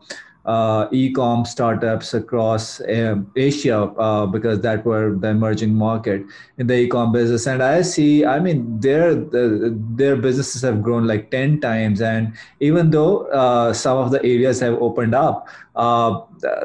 uh, 0.50 0.88
e-com 0.92 1.46
startups 1.46 2.14
across 2.16 2.82
uh, 2.82 3.16
Asia 3.36 3.82
uh, 4.06 4.26
because 4.26 4.62
that 4.62 4.84
were 4.84 5.16
the 5.16 5.28
emerging 5.28 5.76
market 5.76 6.26
in 6.58 6.66
the 6.66 6.74
e-com 6.74 7.12
business. 7.12 7.46
And 7.46 7.62
I 7.62 7.84
see, 7.84 8.26
I 8.26 8.40
mean, 8.40 8.80
their 8.80 9.14
their 9.14 10.16
businesses 10.16 10.64
have 10.64 10.82
grown 10.82 11.06
like 11.06 11.30
ten 11.30 11.62
times. 11.62 12.02
And 12.02 12.34
even 12.60 12.90
though 12.90 13.28
uh, 13.28 13.74
some 13.74 13.98
of 13.98 14.10
the 14.10 14.20
areas 14.24 14.60
have 14.62 14.82
opened 14.82 15.14
up, 15.14 15.48
uh, 15.76 16.22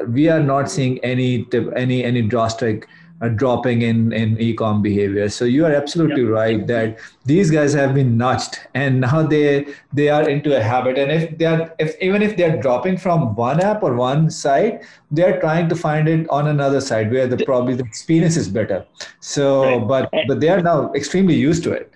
we 0.07 0.29
are 0.29 0.41
not 0.41 0.71
seeing 0.71 0.97
any 1.13 1.45
any 1.75 2.03
any 2.03 2.23
drastic 2.23 2.87
uh, 3.25 3.29
dropping 3.29 3.81
in 3.81 4.11
in 4.13 4.35
ecom 4.37 4.81
behavior 4.81 5.27
so 5.29 5.45
you 5.45 5.65
are 5.65 5.73
absolutely 5.73 6.21
yep. 6.21 6.31
right 6.31 6.67
that 6.67 6.97
these 7.25 7.51
guys 7.51 7.73
have 7.73 7.93
been 7.93 8.17
nudged 8.17 8.59
and 8.73 9.01
now 9.01 9.21
they 9.21 9.65
they 9.93 10.09
are 10.09 10.29
into 10.29 10.55
a 10.57 10.61
habit 10.61 10.97
and 10.97 11.11
if 11.11 11.37
they 11.37 11.45
are 11.45 11.73
if 11.79 11.95
even 12.01 12.21
if 12.21 12.37
they're 12.37 12.61
dropping 12.61 12.97
from 12.97 13.35
one 13.35 13.59
app 13.59 13.83
or 13.83 13.95
one 13.95 14.29
site 14.29 14.83
they're 15.11 15.39
trying 15.39 15.67
to 15.69 15.75
find 15.75 16.07
it 16.07 16.27
on 16.29 16.47
another 16.47 16.81
side 16.81 17.11
where 17.11 17.27
the 17.27 17.43
probably 17.45 17.75
the 17.75 17.83
experience 17.83 18.37
is 18.37 18.47
better 18.47 18.85
so 19.19 19.63
right. 19.63 19.87
but 19.87 20.09
but 20.27 20.39
they 20.39 20.49
are 20.49 20.61
now 20.61 20.91
extremely 20.93 21.35
used 21.35 21.63
to 21.63 21.71
it 21.71 21.91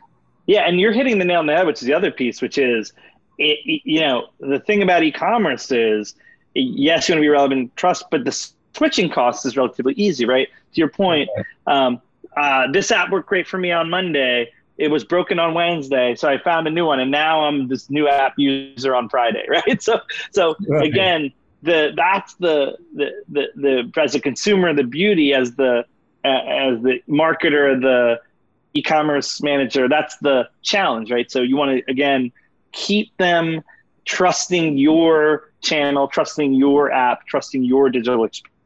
yeah 0.48 0.62
and 0.62 0.80
you're 0.80 0.92
hitting 0.92 1.20
the 1.20 1.26
nail 1.26 1.40
on 1.40 1.46
the 1.46 1.56
head 1.56 1.66
which 1.66 1.82
is 1.82 1.88
the 1.88 1.94
other 1.94 2.12
piece 2.12 2.42
which 2.42 2.58
is 2.58 2.94
it, 3.38 3.60
you 3.86 4.02
know 4.02 4.30
the 4.40 4.60
thing 4.60 4.82
about 4.84 5.04
e-commerce 5.04 5.72
is 5.72 6.16
yes 6.56 7.08
you 7.08 7.14
want 7.14 7.20
to 7.20 7.22
be 7.22 7.30
relevant 7.30 7.76
trust 7.78 8.06
but 8.12 8.26
the 8.26 8.50
switching 8.76 9.10
costs 9.10 9.46
is 9.46 9.58
relatively 9.58 9.94
easy, 9.94 10.26
right? 10.26 10.48
To 10.48 10.78
your 10.80 10.90
point, 10.90 11.30
um, 11.68 12.02
uh, 12.36 12.72
this 12.72 12.92
app 12.92 13.10
worked 13.10 13.28
great 13.28 13.48
for 13.48 13.58
me 13.58 13.72
on 13.72 13.90
Monday. 13.90 14.52
It 14.78 14.90
was 14.90 15.04
broken 15.04 15.40
on 15.40 15.54
Wednesday, 15.54 16.16
so 16.16 16.30
I 16.30 16.38
found 16.38 16.68
a 16.68 16.72
new 16.72 16.86
one, 16.86 17.00
and 17.00 17.12
now 17.12 17.44
I'm 17.44 17.68
this 17.68 17.90
new 17.90 18.08
app 18.08 18.36
user 18.38 18.96
on 18.96 19.10
Friday, 19.10 19.46
right? 19.50 19.82
So, 19.82 20.00
so 20.32 20.56
right. 20.68 20.88
again, 20.88 21.34
the 21.62 21.92
that's 21.96 22.36
the, 22.36 22.78
the 22.96 23.12
the 23.28 23.48
the 23.56 24.02
as 24.02 24.16
a 24.16 24.22
consumer, 24.22 24.74
the 24.74 24.84
beauty 24.84 25.34
as 25.34 25.56
the 25.56 25.86
uh, 26.24 26.28
as 26.28 26.82
the 26.82 27.02
marketer, 27.10 27.80
the 27.82 28.22
e-commerce 28.74 29.42
manager, 29.42 29.90
that's 29.90 30.18
the 30.18 30.48
challenge, 30.62 31.12
right? 31.12 31.30
So 31.30 31.42
you 31.42 31.58
want 31.58 31.86
to 31.86 31.92
again 31.92 32.32
keep 32.72 33.16
them 33.18 33.62
trusting 34.06 34.78
your 34.78 35.52
channel, 35.62 36.08
trusting 36.08 36.54
your 36.54 36.92
app, 36.92 37.26
trusting 37.28 37.64
your 37.64 37.90
digital 37.90 38.24
experience. 38.24 38.59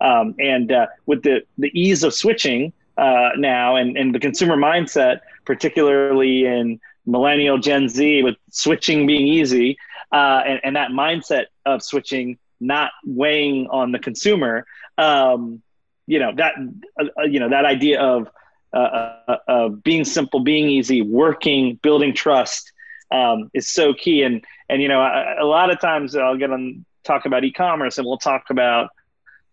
Um, 0.00 0.34
and 0.38 0.70
uh, 0.72 0.86
with 1.06 1.22
the, 1.22 1.42
the 1.58 1.70
ease 1.78 2.02
of 2.02 2.14
switching 2.14 2.72
uh, 2.96 3.30
now 3.36 3.76
and, 3.76 3.96
and 3.96 4.14
the 4.14 4.18
consumer 4.18 4.56
mindset, 4.56 5.20
particularly 5.44 6.44
in 6.44 6.80
millennial 7.06 7.58
Gen 7.58 7.88
Z, 7.88 8.22
with 8.22 8.36
switching 8.50 9.06
being 9.06 9.26
easy, 9.26 9.76
uh, 10.12 10.42
and, 10.46 10.60
and 10.64 10.76
that 10.76 10.90
mindset 10.90 11.46
of 11.64 11.82
switching 11.82 12.38
not 12.60 12.92
weighing 13.04 13.66
on 13.70 13.92
the 13.92 13.98
consumer, 13.98 14.66
um, 14.98 15.62
you 16.06 16.18
know 16.18 16.32
that 16.34 16.54
uh, 17.00 17.22
you 17.22 17.40
know 17.40 17.48
that 17.48 17.64
idea 17.64 18.00
of 18.00 18.28
uh, 18.72 18.76
uh, 18.76 19.36
uh, 19.48 19.68
being 19.68 20.04
simple, 20.04 20.40
being 20.40 20.68
easy, 20.68 21.02
working, 21.02 21.78
building 21.82 22.14
trust 22.14 22.72
um, 23.10 23.50
is 23.54 23.68
so 23.68 23.94
key. 23.94 24.22
And 24.22 24.44
and 24.68 24.82
you 24.82 24.88
know 24.88 25.00
a, 25.00 25.36
a 25.40 25.44
lot 25.46 25.70
of 25.70 25.80
times 25.80 26.16
I'll 26.16 26.36
get 26.36 26.50
on 26.50 26.84
talk 27.04 27.26
about 27.26 27.44
e-commerce 27.44 27.98
and 27.98 28.06
we'll 28.06 28.18
talk 28.18 28.44
about 28.50 28.90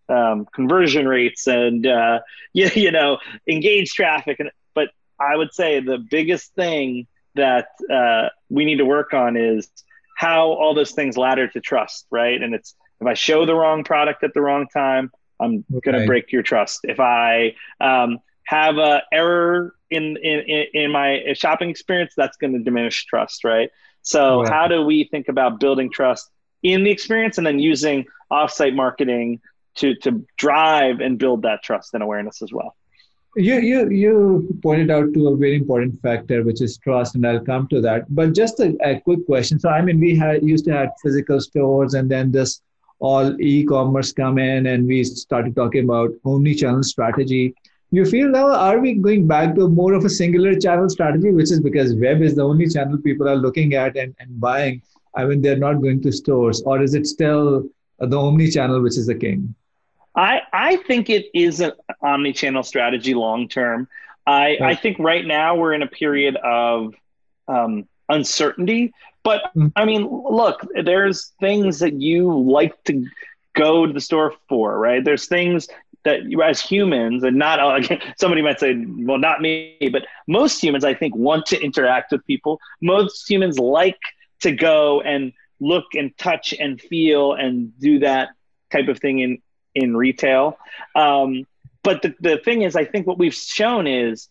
um, 0.09 0.45
conversion 0.53 1.07
rates 1.07 1.47
and 1.47 1.85
uh, 1.85 2.19
you, 2.53 2.69
you 2.73 2.91
know 2.91 3.17
engage 3.47 3.93
traffic. 3.93 4.39
And 4.39 4.49
but 4.73 4.89
i 5.19 5.35
would 5.35 5.53
say 5.53 5.79
the 5.79 5.97
biggest 5.97 6.53
thing 6.55 7.07
that 7.35 7.67
uh, 7.91 8.29
we 8.49 8.65
need 8.65 8.77
to 8.77 8.85
work 8.85 9.13
on 9.13 9.37
is 9.37 9.69
how 10.17 10.47
all 10.47 10.73
those 10.73 10.91
things 10.91 11.15
ladder 11.17 11.47
to 11.47 11.61
trust 11.61 12.05
right? 12.11 12.41
And 12.41 12.53
it's 12.53 12.75
if 12.99 13.07
i 13.07 13.13
show 13.13 13.45
the 13.45 13.55
wrong 13.55 13.83
product 13.83 14.23
at 14.23 14.33
the 14.33 14.41
wrong 14.41 14.67
time 14.67 15.11
i'm 15.39 15.63
okay. 15.73 15.91
going 15.91 16.01
to 16.01 16.07
break 16.07 16.31
your 16.31 16.43
trust. 16.43 16.79
If 16.83 16.99
i 16.99 17.55
um, 17.79 18.19
have 18.43 18.77
a 18.77 19.03
error 19.11 19.73
in, 19.89 20.17
in 20.17 20.65
in 20.73 20.91
my 20.91 21.33
shopping 21.33 21.69
experience 21.69 22.13
that's 22.15 22.37
going 22.37 22.53
to 22.53 22.59
diminish 22.59 23.05
trust 23.05 23.43
right? 23.43 23.69
So 24.01 24.43
how 24.47 24.67
do 24.67 24.81
we 24.81 25.03
think 25.03 25.27
about 25.27 25.59
building 25.59 25.91
trust 25.91 26.29
in 26.63 26.83
the 26.83 26.91
experience 26.91 27.37
and 27.37 27.45
then 27.45 27.59
using 27.59 28.05
offsite 28.31 28.75
marketing 28.75 29.41
to 29.79 29.95
to 29.95 30.25
drive 30.37 30.99
and 30.99 31.17
build 31.17 31.41
that 31.43 31.63
trust 31.63 31.93
and 31.93 32.03
awareness 32.03 32.41
as 32.41 32.51
well. 32.51 32.75
You 33.35 33.59
you 33.59 33.89
you 33.89 34.59
pointed 34.63 34.89
out 34.89 35.13
to 35.13 35.27
a 35.27 35.37
very 35.37 35.55
important 35.55 36.01
factor, 36.01 36.43
which 36.43 36.61
is 36.61 36.77
trust, 36.77 37.15
and 37.15 37.25
I'll 37.27 37.45
come 37.51 37.67
to 37.67 37.81
that. 37.81 38.13
But 38.13 38.33
just 38.33 38.59
a, 38.59 38.75
a 38.83 38.99
quick 39.01 39.25
question. 39.25 39.59
So 39.59 39.69
I 39.69 39.81
mean, 39.81 39.99
we 39.99 40.15
had 40.15 40.43
used 40.43 40.65
to 40.65 40.73
have 40.73 40.89
physical 41.03 41.39
stores, 41.39 41.93
and 41.93 42.09
then 42.09 42.31
this 42.31 42.61
all 42.99 43.39
e-commerce 43.39 44.11
come 44.11 44.39
in, 44.39 44.65
and 44.65 44.87
we 44.87 45.03
started 45.03 45.55
talking 45.55 45.85
about 45.85 46.09
omni-channel 46.25 46.83
strategy. 46.83 47.53
You 47.91 48.05
feel 48.05 48.29
now 48.29 48.47
are 48.47 48.79
we 48.79 48.95
going 48.95 49.27
back 49.27 49.55
to 49.55 49.67
more 49.67 49.93
of 49.93 50.05
a 50.05 50.09
singular 50.09 50.59
channel 50.59 50.89
strategy, 50.89 51.31
which 51.31 51.51
is 51.51 51.61
because 51.61 51.95
web 51.95 52.21
is 52.21 52.35
the 52.35 52.43
only 52.43 52.67
channel 52.67 52.97
people 52.97 53.29
are 53.29 53.37
looking 53.37 53.73
at 53.73 53.95
and, 53.95 54.15
and 54.19 54.39
buying. 54.39 54.81
I 55.15 55.25
mean, 55.25 55.41
they're 55.41 55.57
not 55.57 55.81
going 55.81 56.01
to 56.01 56.11
stores, 56.11 56.61
or 56.63 56.81
is 56.81 56.93
it 56.93 57.07
still 57.07 57.69
the 57.99 58.17
omni-channel 58.17 58.81
which 58.81 58.97
is 58.97 59.07
the 59.07 59.15
king? 59.15 59.55
I, 60.19 60.41
I 60.51 60.75
think 60.75 61.09
it 61.09 61.27
is 61.33 61.61
an 61.61 61.71
omni-channel 62.01 62.63
strategy 62.63 63.13
long 63.13 63.47
term. 63.47 63.87
I, 64.27 64.57
I 64.61 64.75
think 64.75 64.99
right 64.99 65.25
now 65.25 65.55
we're 65.55 65.73
in 65.73 65.81
a 65.81 65.87
period 65.87 66.35
of 66.35 66.93
um, 67.47 67.87
uncertainty. 68.09 68.91
But 69.23 69.49
hmm. 69.53 69.67
I 69.77 69.85
mean, 69.85 70.09
look, 70.09 70.67
there's 70.83 71.31
things 71.39 71.79
that 71.79 71.93
you 71.93 72.37
like 72.37 72.83
to 72.83 73.07
go 73.55 73.85
to 73.85 73.93
the 73.93 74.01
store 74.01 74.33
for, 74.49 74.77
right? 74.77 75.01
There's 75.03 75.27
things 75.27 75.69
that 76.03 76.25
you, 76.25 76.41
as 76.43 76.59
humans, 76.59 77.23
and 77.23 77.37
not 77.37 77.77
again, 77.77 78.01
somebody 78.17 78.41
might 78.41 78.59
say, 78.59 78.75
well, 78.75 79.19
not 79.19 79.41
me, 79.41 79.77
but 79.89 80.05
most 80.27 80.61
humans, 80.61 80.83
I 80.83 80.95
think, 80.95 81.15
want 81.15 81.45
to 81.47 81.61
interact 81.61 82.11
with 82.11 82.25
people. 82.27 82.59
Most 82.81 83.29
humans 83.29 83.57
like 83.57 83.99
to 84.41 84.51
go 84.51 84.99
and 84.99 85.31
look 85.61 85.85
and 85.93 86.15
touch 86.17 86.53
and 86.59 86.81
feel 86.81 87.33
and 87.33 87.77
do 87.79 87.99
that 87.99 88.29
type 88.69 88.89
of 88.89 88.99
thing 88.99 89.19
in 89.19 89.41
in 89.79 89.95
retail. 89.95 90.57
Um, 90.95 91.45
but 91.83 92.01
the, 92.01 92.15
the 92.19 92.37
thing 92.37 92.61
is, 92.61 92.75
I 92.75 92.85
think 92.85 93.07
what 93.07 93.17
we've 93.17 93.33
shown 93.33 93.87
is 93.87 94.27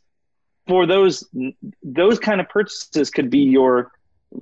for 0.66 0.86
those 0.86 1.26
those 1.82 2.18
kind 2.18 2.40
of 2.40 2.48
purchases 2.48 3.10
could 3.10 3.30
be 3.30 3.40
your, 3.40 3.90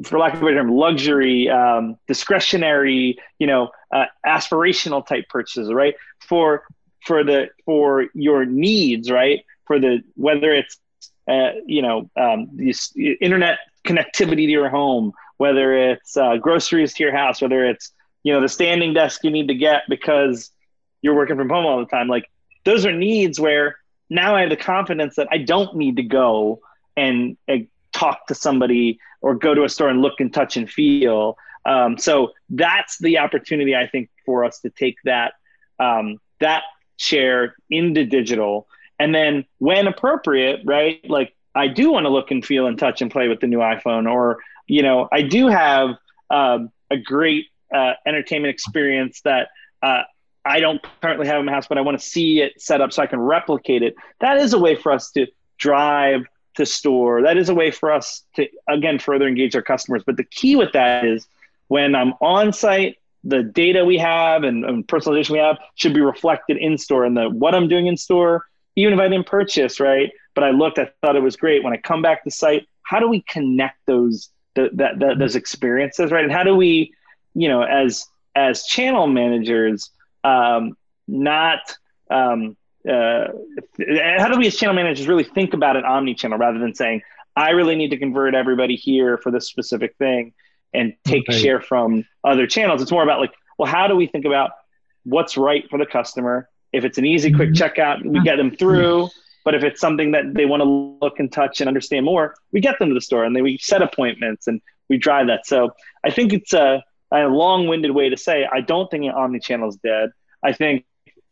for 0.05 0.19
lack 0.19 0.35
of 0.35 0.43
a 0.43 0.45
better 0.45 0.57
term, 0.57 0.73
luxury, 0.73 1.49
um, 1.49 1.97
discretionary, 2.09 3.19
you 3.39 3.47
know, 3.47 3.71
uh, 3.93 4.07
aspirational 4.27 5.07
type 5.07 5.29
purchases, 5.29 5.73
right? 5.73 5.95
For 6.21 6.65
for 7.07 7.23
the 7.23 7.51
for 7.65 8.07
your 8.15 8.45
needs, 8.45 9.11
right? 9.11 9.45
For 9.67 9.79
the 9.79 10.03
whether 10.17 10.53
it's 10.53 10.79
uh, 11.29 11.53
you 11.65 11.83
know 11.83 12.11
um, 12.17 12.59
internet 13.21 13.59
connectivity 13.87 14.47
to 14.47 14.51
your 14.51 14.69
home, 14.69 15.13
whether 15.37 15.91
it's 15.91 16.17
uh, 16.17 16.37
groceries 16.37 16.95
to 16.95 17.05
your 17.05 17.17
house, 17.17 17.41
whether 17.41 17.65
it's 17.65 17.93
you 18.25 18.33
know 18.33 18.41
the 18.41 18.49
standing 18.49 18.93
desk 18.93 19.23
you 19.23 19.31
need 19.31 19.49
to 19.49 19.55
get 19.55 19.85
because 19.89 20.51
you're 21.03 21.15
working 21.15 21.37
from 21.37 21.49
home 21.49 21.67
all 21.67 21.79
the 21.79 21.87
time. 21.87 22.09
Like 22.09 22.31
those 22.65 22.85
are 22.87 22.93
needs 22.93 23.39
where 23.39 23.77
now 24.11 24.37
I 24.37 24.43
have 24.43 24.51
the 24.51 24.57
confidence 24.57 25.17
that 25.17 25.29
I 25.31 25.39
don't 25.39 25.77
need 25.77 25.97
to 25.97 26.03
go 26.03 26.61
and, 26.97 27.37
and 27.49 27.69
talk 27.93 28.27
to 28.29 28.35
somebody 28.35 28.99
or 29.21 29.35
go 29.35 29.55
to 29.55 29.65
a 29.65 29.69
store 29.69 29.89
and 29.89 30.03
look 30.03 30.21
and 30.21 30.33
touch 30.33 30.57
and 30.57 30.71
feel. 30.71 31.37
Um, 31.65 31.99
so 31.99 32.33
that's 32.51 32.99
the 32.99 33.19
opportunity 33.19 33.75
I 33.75 33.87
think 33.89 34.11
for 34.25 34.45
us 34.45 34.61
to 34.61 34.71
take 34.71 34.97
that 35.05 35.35
um, 35.79 36.19
that 36.41 36.63
share 36.97 37.57
into 37.69 38.05
digital, 38.05 38.67
and 38.99 39.15
then 39.15 39.45
when 39.59 39.87
appropriate, 39.87 40.61
right? 40.65 41.01
Like 41.09 41.35
I 41.55 41.69
do 41.69 41.91
want 41.91 42.05
to 42.05 42.11
look 42.11 42.31
and 42.31 42.45
feel 42.45 42.67
and 42.67 42.79
touch 42.79 43.03
and 43.03 43.11
play 43.11 43.29
with 43.29 43.41
the 43.41 43.47
new 43.47 43.59
iPhone, 43.59 44.11
or 44.11 44.39
you 44.67 44.83
know, 44.83 45.09
I 45.13 45.23
do 45.23 45.49
have 45.49 45.97
um, 46.31 46.71
a 46.91 46.97
great 46.97 47.47
uh, 47.75 47.93
entertainment 48.07 48.53
experience 48.55 49.21
that 49.23 49.49
uh, 49.83 50.03
I 50.47 50.61
don't 50.61 50.81
currently 51.03 51.27
have 51.27 51.41
in 51.41 51.47
my 51.47 51.53
house, 51.53 51.67
but 51.67 51.77
I 51.77 51.81
want 51.81 51.99
to 51.99 52.05
see 52.05 52.41
it 52.41 52.61
set 52.61 52.81
up 52.81 52.93
so 52.93 53.03
I 53.03 53.07
can 53.07 53.21
replicate 53.21 53.83
it. 53.83 53.95
That 54.21 54.39
is 54.39 54.53
a 54.53 54.59
way 54.59 54.77
for 54.77 54.93
us 54.93 55.11
to 55.13 55.27
drive 55.59 56.23
to 56.57 56.65
store. 56.65 57.23
That 57.23 57.37
is 57.37 57.49
a 57.49 57.55
way 57.55 57.71
for 57.71 57.93
us 57.93 58.23
to, 58.37 58.47
again, 58.69 58.99
further 58.99 59.27
engage 59.27 59.57
our 59.57 59.63
customers. 59.63 60.03
But 60.07 60.17
the 60.17 60.25
key 60.25 60.57
with 60.57 60.73
that 60.73 61.05
is 61.05 61.27
when 61.69 61.95
I'm 61.95 62.15
on 62.21 62.53
site, 62.53 62.97
the 63.25 63.43
data 63.43 63.85
we 63.85 63.99
have 63.99 64.45
and, 64.45 64.65
and 64.65 64.87
personalization 64.87 65.31
we 65.31 65.39
have 65.39 65.59
should 65.75 65.93
be 65.93 66.01
reflected 66.01 66.57
in 66.59 66.79
store. 66.79 67.05
And 67.05 67.17
the 67.17 67.29
what 67.29 67.55
I'm 67.55 67.69
doing 67.69 67.89
in 67.89 67.97
store, 67.97 68.47
even 68.77 68.95
if 68.95 69.01
I 69.01 69.09
didn't 69.09 69.27
purchase, 69.27 69.81
right? 69.81 70.13
But 70.35 70.45
I 70.45 70.51
looked, 70.51 70.79
I 70.79 70.91
thought 71.03 71.17
it 71.17 71.23
was 71.23 71.35
great. 71.35 71.65
When 71.65 71.73
I 71.73 71.79
come 71.79 72.03
back 72.03 72.23
to 72.25 72.31
site, 72.31 72.69
how 72.83 73.01
do 73.01 73.09
we 73.09 73.23
connect 73.23 73.85
those 73.87 74.31
the, 74.55 75.15
those 75.19 75.37
experiences, 75.37 76.11
right? 76.11 76.25
And 76.25 76.33
how 76.33 76.43
do 76.43 76.55
we, 76.55 76.95
you 77.35 77.49
know, 77.49 77.63
as 77.63 78.07
as 78.35 78.65
channel 78.65 79.07
managers, 79.07 79.91
um, 80.27 80.77
not 81.07 81.61
um, 82.11 82.57
uh, 82.89 83.27
how 84.19 84.29
do 84.29 84.39
we 84.39 84.47
as 84.47 84.57
channel 84.57 84.75
managers 84.75 85.09
really 85.09 85.25
think 85.25 85.55
about 85.55 85.77
an 85.77 85.85
omni-channel 85.85 86.39
rather 86.39 86.59
than 86.59 86.75
saying 86.75 87.03
i 87.35 87.51
really 87.51 87.75
need 87.75 87.91
to 87.91 87.99
convert 87.99 88.35
everybody 88.35 88.77
here 88.77 89.19
for 89.19 89.33
this 89.33 89.49
specific 89.49 89.97
thing 89.97 90.33
and 90.77 90.95
take 91.05 91.31
share 91.33 91.61
from 91.61 92.05
other 92.23 92.47
channels. 92.47 92.83
It's 92.83 92.93
more 92.93 93.03
about 93.03 93.21
like 93.21 93.33
well 93.59 93.71
how 93.71 93.89
do 93.89 93.97
we 93.97 94.07
think 94.07 94.25
about 94.25 94.51
what's 95.05 95.37
right 95.37 95.69
for 95.71 95.79
the 95.79 95.87
customer? 95.87 96.49
If 96.73 96.85
it's 96.85 96.99
an 96.99 97.07
easy 97.07 97.33
quick 97.33 97.51
mm-hmm. 97.51 97.81
checkout 97.81 98.05
we 98.05 98.21
get 98.23 98.37
them 98.37 98.55
through. 98.55 99.09
But 99.45 99.55
if 99.55 99.63
it's 99.63 99.81
something 99.81 100.11
that 100.11 100.35
they 100.35 100.45
want 100.45 100.61
to 100.63 100.99
look 101.01 101.21
and 101.21 101.33
touch 101.33 101.61
and 101.61 101.69
understand 101.69 102.05
more 102.05 102.35
we 102.53 102.61
get 102.61 102.79
them 102.79 102.89
to 102.89 102.95
the 102.95 103.01
store 103.01 103.25
and 103.25 103.35
then 103.35 103.43
we 103.43 103.59
set 103.59 103.81
appointments 103.81 104.47
and 104.47 104.61
we 104.89 104.99
drive 104.99 105.29
that. 105.29 105.47
So 105.47 105.71
i 106.05 106.11
think 106.11 106.33
it's 106.33 106.53
a 106.53 106.85
a 107.13 107.27
long-winded 107.27 107.91
way 107.91 108.09
to 108.09 108.17
say 108.17 108.47
I 108.51 108.61
don't 108.61 108.91
think 108.91 109.05
omni-channel 109.13 109.69
is 109.69 109.77
dead. 109.77 110.11
I 110.43 110.53
think 110.53 110.85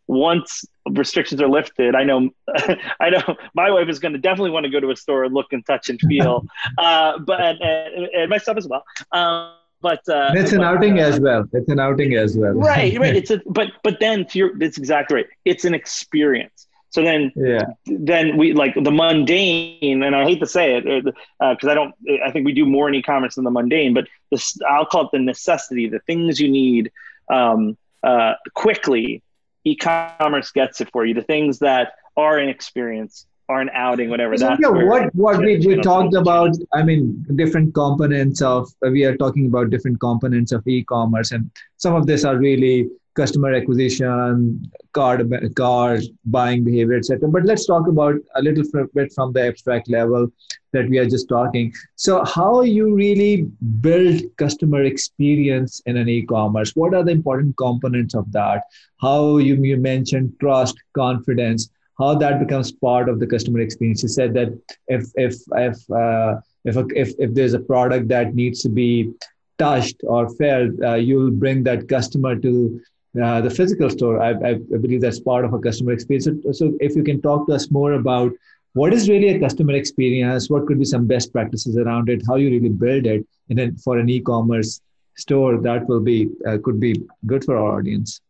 once 0.07 0.65
restrictions 0.91 1.41
are 1.41 1.49
lifted, 1.49 1.95
I 1.95 2.05
know, 2.05 2.31
I 3.01 3.11
know 3.11 3.37
my 3.55 3.71
wife 3.71 3.89
is 3.89 3.99
going 3.99 4.13
to 4.13 4.19
definitely 4.19 4.51
want 4.51 4.65
to 4.65 4.71
go 4.71 4.81
to 4.81 4.91
a 4.91 4.97
store 4.97 5.25
and 5.25 5.35
look 5.35 5.53
and 5.53 5.65
touch 5.67 5.89
and 5.89 6.01
feel, 6.01 6.45
uh, 6.79 7.19
but 7.19 7.41
and, 7.41 7.61
and, 7.61 8.07
and, 8.07 8.31
myself 8.31 8.59
as 8.59 8.69
well. 8.69 8.85
Um, 9.13 9.53
but 9.81 10.09
uh, 10.09 10.33
it's 10.35 10.53
an 10.53 10.59
but, 10.59 10.67
outing 10.67 10.99
uh, 10.99 11.03
as 11.03 11.21
well. 11.21 11.45
It's 11.53 11.69
an 11.69 11.79
outing 11.79 12.15
as 12.15 12.37
well. 12.37 12.53
Right, 12.53 12.99
right. 12.99 13.15
It's 13.21 13.31
a 13.31 13.43
but 13.47 13.69
but 13.83 14.01
then 14.01 14.25
to 14.29 14.39
your, 14.39 14.63
it's 14.63 14.79
exactly 14.79 15.17
right. 15.17 15.27
It's 15.45 15.67
an 15.67 15.75
experience. 15.75 16.67
So 16.95 17.03
then, 17.03 17.33
yeah. 17.35 17.65
then 17.87 18.37
we 18.37 18.53
like 18.53 18.77
the 18.81 18.93
mundane, 18.93 20.05
and 20.05 20.15
I 20.15 20.23
hate 20.23 20.39
to 20.39 20.47
say 20.47 20.77
it 20.77 20.85
because 20.85 21.17
uh, 21.41 21.71
I 21.73 21.75
don't. 21.75 21.93
I 22.25 22.31
think 22.31 22.47
we 22.47 22.53
do 22.53 22.67
more 22.67 22.89
in 22.89 22.95
e-commerce 22.95 23.35
than 23.35 23.43
the 23.43 23.51
mundane, 23.51 23.95
but 23.95 24.07
this 24.31 24.57
I'll 24.71 24.87
call 24.87 25.07
it 25.07 25.09
the 25.13 25.19
necessity, 25.19 25.89
the 25.89 25.99
things 25.99 26.39
you 26.39 26.49
need 26.49 26.93
um, 27.29 27.77
uh, 28.05 28.35
quickly. 28.55 29.25
E-commerce 29.65 30.53
gets 30.53 30.81
it 30.81 30.89
for 30.93 31.05
you. 31.05 31.15
The 31.15 31.25
things 31.25 31.59
that 31.59 31.95
are 32.17 32.39
an 32.39 32.49
experience, 32.49 33.27
are 33.49 33.61
an 33.61 33.71
outing, 33.75 34.09
whatever. 34.09 34.37
So, 34.37 34.57
yeah, 34.61 34.69
what 34.69 35.13
what 35.17 35.39
we, 35.39 35.59
we 35.67 35.81
talked 35.81 36.15
about. 36.15 36.55
I 36.73 36.85
mean, 36.85 37.27
different 37.35 37.75
components 37.75 38.41
of. 38.41 38.73
We 38.83 39.05
are 39.05 39.17
talking 39.17 39.47
about 39.47 39.71
different 39.71 39.99
components 39.99 40.53
of 40.53 40.65
e-commerce, 40.69 41.33
and 41.33 41.51
some 41.77 41.97
of 41.97 42.07
this 42.07 42.25
are 42.25 42.37
really 42.37 42.89
customer 43.15 43.53
acquisition, 43.55 44.71
card, 44.93 45.33
card 45.55 46.03
buying 46.25 46.65
behavior, 46.65 46.97
etc. 46.97 47.29
But 47.29 47.45
let's 47.45 47.67
talk 47.67 47.87
about 47.87 48.17
a 48.35 48.43
little 48.43 48.65
bit 48.95 49.13
from 49.13 49.33
the 49.33 49.47
abstract 49.47 49.89
level 49.89 50.29
that 50.73 50.89
we 50.89 50.99
are 50.99 51.07
just 51.07 51.29
talking. 51.29 51.73
So, 51.95 52.25
how 52.25 52.63
you 52.63 52.95
really 52.95 53.43
build 53.81 54.23
customer 54.37 54.83
experience 54.83 55.81
in 55.87 55.97
an 55.97 56.09
e-commerce? 56.09 56.73
What 56.75 56.95
are 56.95 57.05
the 57.05 57.13
important 57.13 57.57
components 57.57 58.15
of 58.15 58.31
that? 58.33 58.65
How 59.01 59.39
you, 59.39 59.55
you 59.57 59.77
mentioned 59.77 60.35
trust, 60.41 60.77
confidence, 60.95 61.71
how 61.99 62.15
that 62.17 62.41
becomes 62.41 62.73
part 62.73 63.09
of 63.09 63.21
the 63.21 63.27
customer 63.27 63.61
experience. 63.61 64.03
You 64.03 64.09
said 64.09 64.35
that 64.35 64.49
if 64.89 65.07
if 65.15 65.37
if 65.53 65.91
uh, 65.91 66.41
if, 66.65 66.77
a, 66.77 66.87
if 66.95 67.13
if 67.19 67.35
there's 67.35 67.55
a 67.55 67.61
product 67.61 68.09
that 68.09 68.35
needs 68.35 68.63
to 68.63 68.69
be 68.69 69.13
touched 69.59 69.97
or 70.05 70.29
felt, 70.31 70.73
uh, 70.83 70.95
you'll 70.95 71.31
bring 71.31 71.63
that 71.63 71.89
customer 71.89 72.35
to 72.37 72.81
uh, 73.23 73.41
the 73.41 73.51
physical 73.51 73.89
store. 73.91 74.21
I, 74.21 74.31
I, 74.31 74.55
believe 74.55 75.01
that's 75.01 75.21
part 75.21 75.45
of 75.45 75.53
a 75.53 75.59
customer 75.59 75.93
experience. 75.93 76.25
So, 76.25 76.53
so, 76.53 76.77
if 76.81 76.97
you 76.97 77.05
can 77.05 77.21
talk 77.23 77.47
to 77.47 77.55
us 77.55 77.71
more 77.71 77.93
about 77.93 78.33
what 78.73 78.93
is 78.93 79.09
really 79.09 79.29
a 79.29 79.39
customer 79.39 79.75
experience, 79.75 80.51
what 80.51 80.67
could 80.67 80.79
be 80.79 80.85
some 80.85 81.07
best 81.07 81.33
practices 81.33 81.77
around 81.77 82.09
it, 82.09 82.23
how 82.27 82.35
you 82.37 82.51
really 82.51 82.69
build 82.69 83.07
it, 83.07 83.25
and 83.49 83.59
then 83.59 83.77
for 83.77 83.99
an 83.99 84.09
e-commerce 84.09 84.81
store, 85.17 85.61
that 85.61 85.87
will 85.87 86.01
be 86.01 86.29
uh, 86.47 86.59
could 86.63 86.81
be 86.81 87.03
good 87.27 87.45
for 87.45 87.57
our 87.57 87.79
audience. 87.79 88.21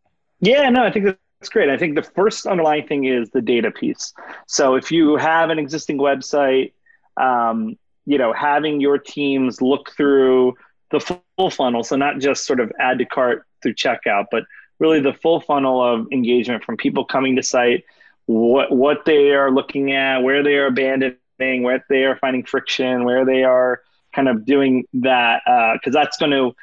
Yeah, 0.41 0.69
no, 0.69 0.85
I 0.85 0.91
think 0.91 1.07
that's 1.07 1.49
great. 1.49 1.71
I 1.71 1.79
think 1.79 1.95
the 1.95 2.03
first 2.03 2.47
underlying 2.47 2.87
thing 2.87 3.05
is 3.05 3.31
the 3.31 3.41
data 3.41 3.71
piece. 3.71 4.13
So 4.47 4.75
if 4.75 4.93
you 4.93 5.17
have 5.17 5.51
an 5.51 5.59
existing 5.59 5.99
website, 5.99 6.73
um, 7.17 7.79
you 8.05 8.19
know, 8.19 8.33
having 8.35 8.81
your 8.81 8.99
teams 8.99 9.63
look 9.63 9.93
through 9.97 10.57
the 10.91 11.01
full 11.01 11.51
funnel, 11.51 11.85
so 11.85 11.97
not 11.97 12.19
just 12.19 12.45
sort 12.45 12.61
of 12.61 12.71
add 12.79 12.99
to 12.99 13.07
cart 13.07 13.47
through 13.63 13.75
checkout, 13.75 14.27
but 14.31 14.45
really 14.79 15.01
the 15.01 15.13
full 15.13 15.41
funnel 15.41 15.83
of 15.83 16.07
engagement 16.13 16.65
from 16.65 16.77
people 16.77 17.05
coming 17.05 17.37
to 17.37 17.43
site, 17.43 17.85
what 18.27 18.73
what 18.73 19.05
they 19.05 19.33
are 19.33 19.51
looking 19.51 19.93
at, 19.93 20.19
where 20.19 20.43
they 20.43 20.57
are 20.57 20.67
abandoning, 20.67 21.63
where 21.63 21.85
they 21.89 22.05
are 22.05 22.17
finding 22.17 22.45
friction, 22.45 23.05
where 23.05 23.25
they 23.25 23.45
are 23.45 23.81
kind 24.15 24.29
of 24.29 24.45
doing 24.45 24.87
that, 24.95 25.43
because 25.75 25.95
uh, 25.95 26.01
that's 26.01 26.17
going 26.17 26.33
to 26.33 26.55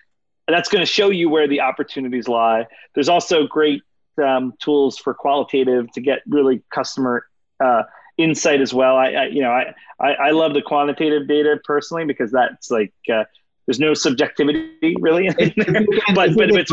that's 0.48 0.70
going 0.70 0.82
to 0.82 0.91
show 0.91 1.10
you 1.10 1.30
where 1.30 1.48
the 1.48 1.62
opportunities 1.62 2.27
lie. 2.27 2.65
There's 2.94 3.10
also 3.10 3.48
great 3.48 3.84
um, 4.22 4.53
tools 4.60 4.98
for 4.98 5.13
qualitative 5.13 5.91
to 5.94 6.01
get 6.01 6.22
really 6.27 6.62
customer 6.74 7.25
uh, 7.63 7.84
insight 8.18 8.62
as 8.62 8.74
well. 8.74 8.96
I, 8.98 9.12
I 9.12 9.25
you 9.27 9.41
know 9.41 9.51
I, 9.51 9.74
I, 10.00 10.13
I 10.13 10.32
love 10.32 10.53
the 10.53 10.62
quantitative 10.62 11.27
data 11.27 11.60
personally 11.63 12.06
because 12.06 12.32
that's 12.32 12.72
like 12.72 12.94
uh, 13.12 13.24
there's 13.65 13.80
no 13.80 13.94
subjectivity 13.94 14.96
really 15.00 15.30
but 16.15 16.36
but 16.36 16.50
it's 16.51 16.72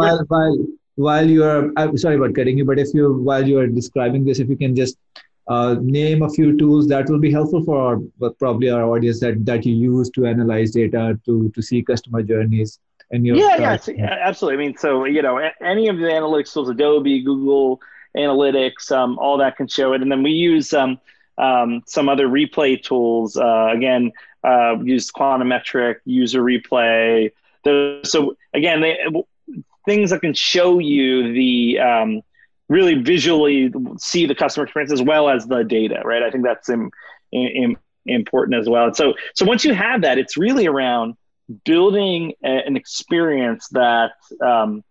while 0.98 1.28
you're 1.28 1.72
I'm 1.76 1.96
sorry 1.96 2.16
about 2.16 2.34
cutting 2.34 2.58
you, 2.58 2.64
but 2.64 2.78
if 2.78 2.92
you 2.92 3.12
while 3.12 3.46
you 3.46 3.58
are 3.58 3.66
describing 3.66 4.24
this, 4.24 4.40
if 4.40 4.48
you 4.48 4.56
can 4.56 4.74
just 4.74 4.98
uh, 5.46 5.76
name 5.80 6.22
a 6.22 6.28
few 6.28 6.56
tools 6.58 6.88
that 6.88 7.08
will 7.08 7.20
be 7.20 7.30
helpful 7.30 7.64
for 7.64 7.78
our 7.78 8.32
probably 8.32 8.70
our 8.70 8.84
audience 8.84 9.20
that 9.20 9.44
that 9.46 9.64
you 9.64 9.74
use 9.74 10.10
to 10.10 10.26
analyze 10.26 10.72
data 10.72 11.18
to 11.24 11.50
to 11.54 11.62
see 11.62 11.82
customer 11.82 12.22
journeys 12.22 12.80
and 13.12 13.24
your 13.24 13.36
yeah 13.36 13.78
yeah 13.96 14.18
absolutely. 14.22 14.62
I 14.62 14.66
mean 14.66 14.76
so 14.76 15.04
you 15.04 15.22
know 15.22 15.38
any 15.62 15.88
of 15.88 15.98
the 15.98 16.06
analytics 16.06 16.52
tools 16.52 16.68
adobe 16.68 17.22
google 17.22 17.80
analytics 18.16 18.90
um, 18.90 19.18
all 19.18 19.38
that 19.38 19.56
can 19.56 19.68
show 19.68 19.92
it. 19.92 20.02
And 20.02 20.10
then 20.10 20.22
we 20.22 20.32
use 20.32 20.72
um, 20.74 20.98
um, 21.38 21.82
some 21.86 22.08
other 22.08 22.28
replay 22.28 22.82
tools. 22.82 23.36
Uh, 23.36 23.68
again 23.72 24.12
uh, 24.44 24.76
use 24.82 25.10
Quantum 25.10 25.48
Metric 25.48 26.00
user 26.04 26.42
replay. 26.42 27.30
So 27.64 28.36
again 28.52 28.80
they 28.80 28.98
things 29.84 30.10
that 30.10 30.20
can 30.20 30.34
show 30.34 30.78
you 30.78 31.32
the 31.32 31.78
um, 31.78 32.22
really 32.68 32.94
visually 32.94 33.72
see 33.98 34.26
the 34.26 34.34
customer 34.34 34.64
experience 34.64 34.92
as 34.92 35.02
well 35.02 35.28
as 35.28 35.46
the 35.46 35.62
data, 35.64 36.02
right? 36.04 36.22
I 36.22 36.30
think 36.30 36.44
that's 36.44 36.68
Im- 36.68 36.90
Im- 37.32 37.76
important 38.06 38.58
as 38.58 38.68
well. 38.68 38.92
So, 38.94 39.14
so 39.34 39.44
once 39.44 39.64
you 39.64 39.74
have 39.74 40.02
that, 40.02 40.18
it's 40.18 40.36
really 40.36 40.66
around 40.66 41.14
building 41.64 42.34
a, 42.44 42.66
an 42.66 42.76
experience 42.76 43.68
that 43.68 44.12
um, 44.44 44.84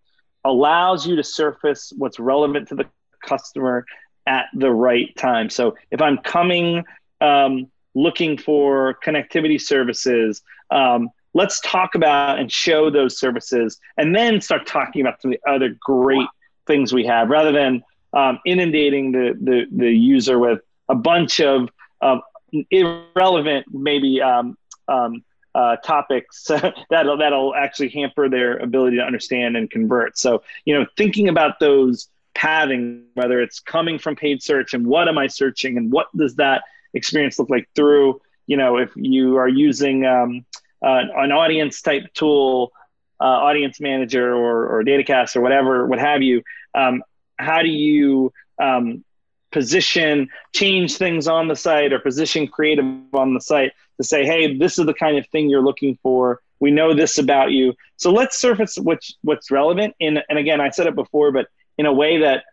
allows 0.44 1.06
you 1.06 1.16
to 1.16 1.24
surface 1.24 1.92
what's 1.96 2.18
relevant 2.18 2.68
to 2.68 2.74
the 2.74 2.86
customer 3.24 3.84
at 4.26 4.46
the 4.54 4.70
right 4.70 5.14
time. 5.16 5.48
So, 5.50 5.76
if 5.90 6.02
I'm 6.02 6.18
coming 6.18 6.84
um, 7.20 7.70
looking 7.94 8.38
for 8.38 8.98
connectivity 9.04 9.60
services, 9.60 10.42
um, 10.70 11.10
let's 11.34 11.60
talk 11.60 11.94
about 11.94 12.38
and 12.38 12.50
show 12.50 12.90
those 12.90 13.18
services 13.18 13.78
and 13.96 14.14
then 14.14 14.40
start 14.40 14.66
talking 14.66 15.00
about 15.00 15.20
some 15.20 15.32
of 15.32 15.38
the 15.42 15.50
other 15.50 15.76
great 15.80 16.26
things 16.66 16.92
we 16.92 17.04
have 17.06 17.28
rather 17.28 17.52
than 17.52 17.82
um, 18.12 18.38
inundating 18.46 19.12
the, 19.12 19.36
the, 19.40 19.66
the 19.70 19.90
user 19.90 20.38
with 20.38 20.60
a 20.88 20.94
bunch 20.94 21.40
of 21.40 21.68
um, 22.00 22.22
irrelevant 22.70 23.66
maybe 23.70 24.22
um, 24.22 24.56
um 24.88 25.22
uh, 25.54 25.76
topics 25.76 26.50
that'll 26.90 27.16
that'll 27.16 27.54
actually 27.54 27.88
hamper 27.88 28.28
their 28.28 28.58
ability 28.58 28.96
to 28.96 29.02
understand 29.02 29.56
and 29.56 29.68
convert. 29.70 30.16
So 30.16 30.42
you 30.64 30.74
know, 30.74 30.86
thinking 30.96 31.28
about 31.28 31.58
those 31.58 32.08
pathing, 32.34 33.06
whether 33.14 33.40
it's 33.40 33.58
coming 33.58 33.98
from 33.98 34.14
paid 34.14 34.40
search 34.40 34.72
and 34.72 34.86
what 34.86 35.08
am 35.08 35.18
I 35.18 35.26
searching 35.26 35.76
and 35.76 35.90
what 35.90 36.06
does 36.16 36.36
that 36.36 36.62
experience 36.94 37.38
look 37.38 37.50
like 37.50 37.68
through 37.74 38.20
you 38.46 38.56
know 38.56 38.76
if 38.76 38.90
you 38.94 39.36
are 39.36 39.48
using 39.48 40.06
um, 40.06 40.44
uh, 40.82 41.02
an 41.16 41.32
audience 41.32 41.80
type 41.82 42.04
tool, 42.14 42.72
uh, 43.20 43.24
audience 43.24 43.80
manager 43.80 44.34
or, 44.34 44.78
or 44.78 44.84
datacast 44.84 45.36
or 45.36 45.40
whatever, 45.40 45.86
what 45.86 45.98
have 45.98 46.22
you, 46.22 46.42
um, 46.74 47.02
how 47.38 47.62
do 47.62 47.68
you 47.68 48.32
um, 48.60 49.04
position, 49.50 50.28
change 50.54 50.96
things 50.96 51.26
on 51.26 51.48
the 51.48 51.56
site 51.56 51.92
or 51.92 51.98
position 51.98 52.46
creative 52.46 52.84
on 53.12 53.34
the 53.34 53.40
site 53.40 53.72
to 53.96 54.04
say, 54.04 54.24
hey, 54.24 54.56
this 54.56 54.78
is 54.78 54.86
the 54.86 54.94
kind 54.94 55.16
of 55.16 55.26
thing 55.28 55.48
you're 55.48 55.62
looking 55.62 55.98
for. 56.02 56.40
We 56.60 56.70
know 56.70 56.94
this 56.94 57.18
about 57.18 57.50
you. 57.50 57.74
So 57.96 58.12
let's 58.12 58.38
surface 58.38 58.76
what's, 58.76 59.16
what's 59.22 59.50
relevant. 59.50 59.94
In, 59.98 60.20
and 60.28 60.38
again, 60.38 60.60
I 60.60 60.70
said 60.70 60.86
it 60.86 60.94
before, 60.94 61.32
but 61.32 61.46
in 61.76 61.86
a 61.86 61.92
way 61.92 62.18
that, 62.18 62.44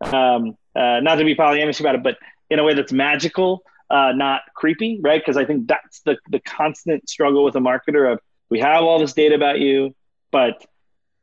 um, 0.00 0.56
uh, 0.74 1.00
not 1.00 1.16
to 1.16 1.24
be 1.24 1.34
polyamorous 1.34 1.80
about 1.80 1.94
it, 1.94 2.02
but 2.02 2.18
in 2.50 2.58
a 2.58 2.64
way 2.64 2.74
that's 2.74 2.92
magical 2.92 3.62
uh, 3.90 4.12
not 4.12 4.42
creepy, 4.54 5.00
right? 5.02 5.20
Because 5.20 5.36
I 5.36 5.44
think 5.44 5.68
that's 5.68 6.00
the 6.00 6.16
the 6.28 6.40
constant 6.40 7.08
struggle 7.08 7.44
with 7.44 7.56
a 7.56 7.60
marketer 7.60 8.12
of 8.12 8.20
we 8.50 8.60
have 8.60 8.82
all 8.82 8.98
this 8.98 9.12
data 9.12 9.34
about 9.34 9.58
you, 9.58 9.94
but 10.30 10.64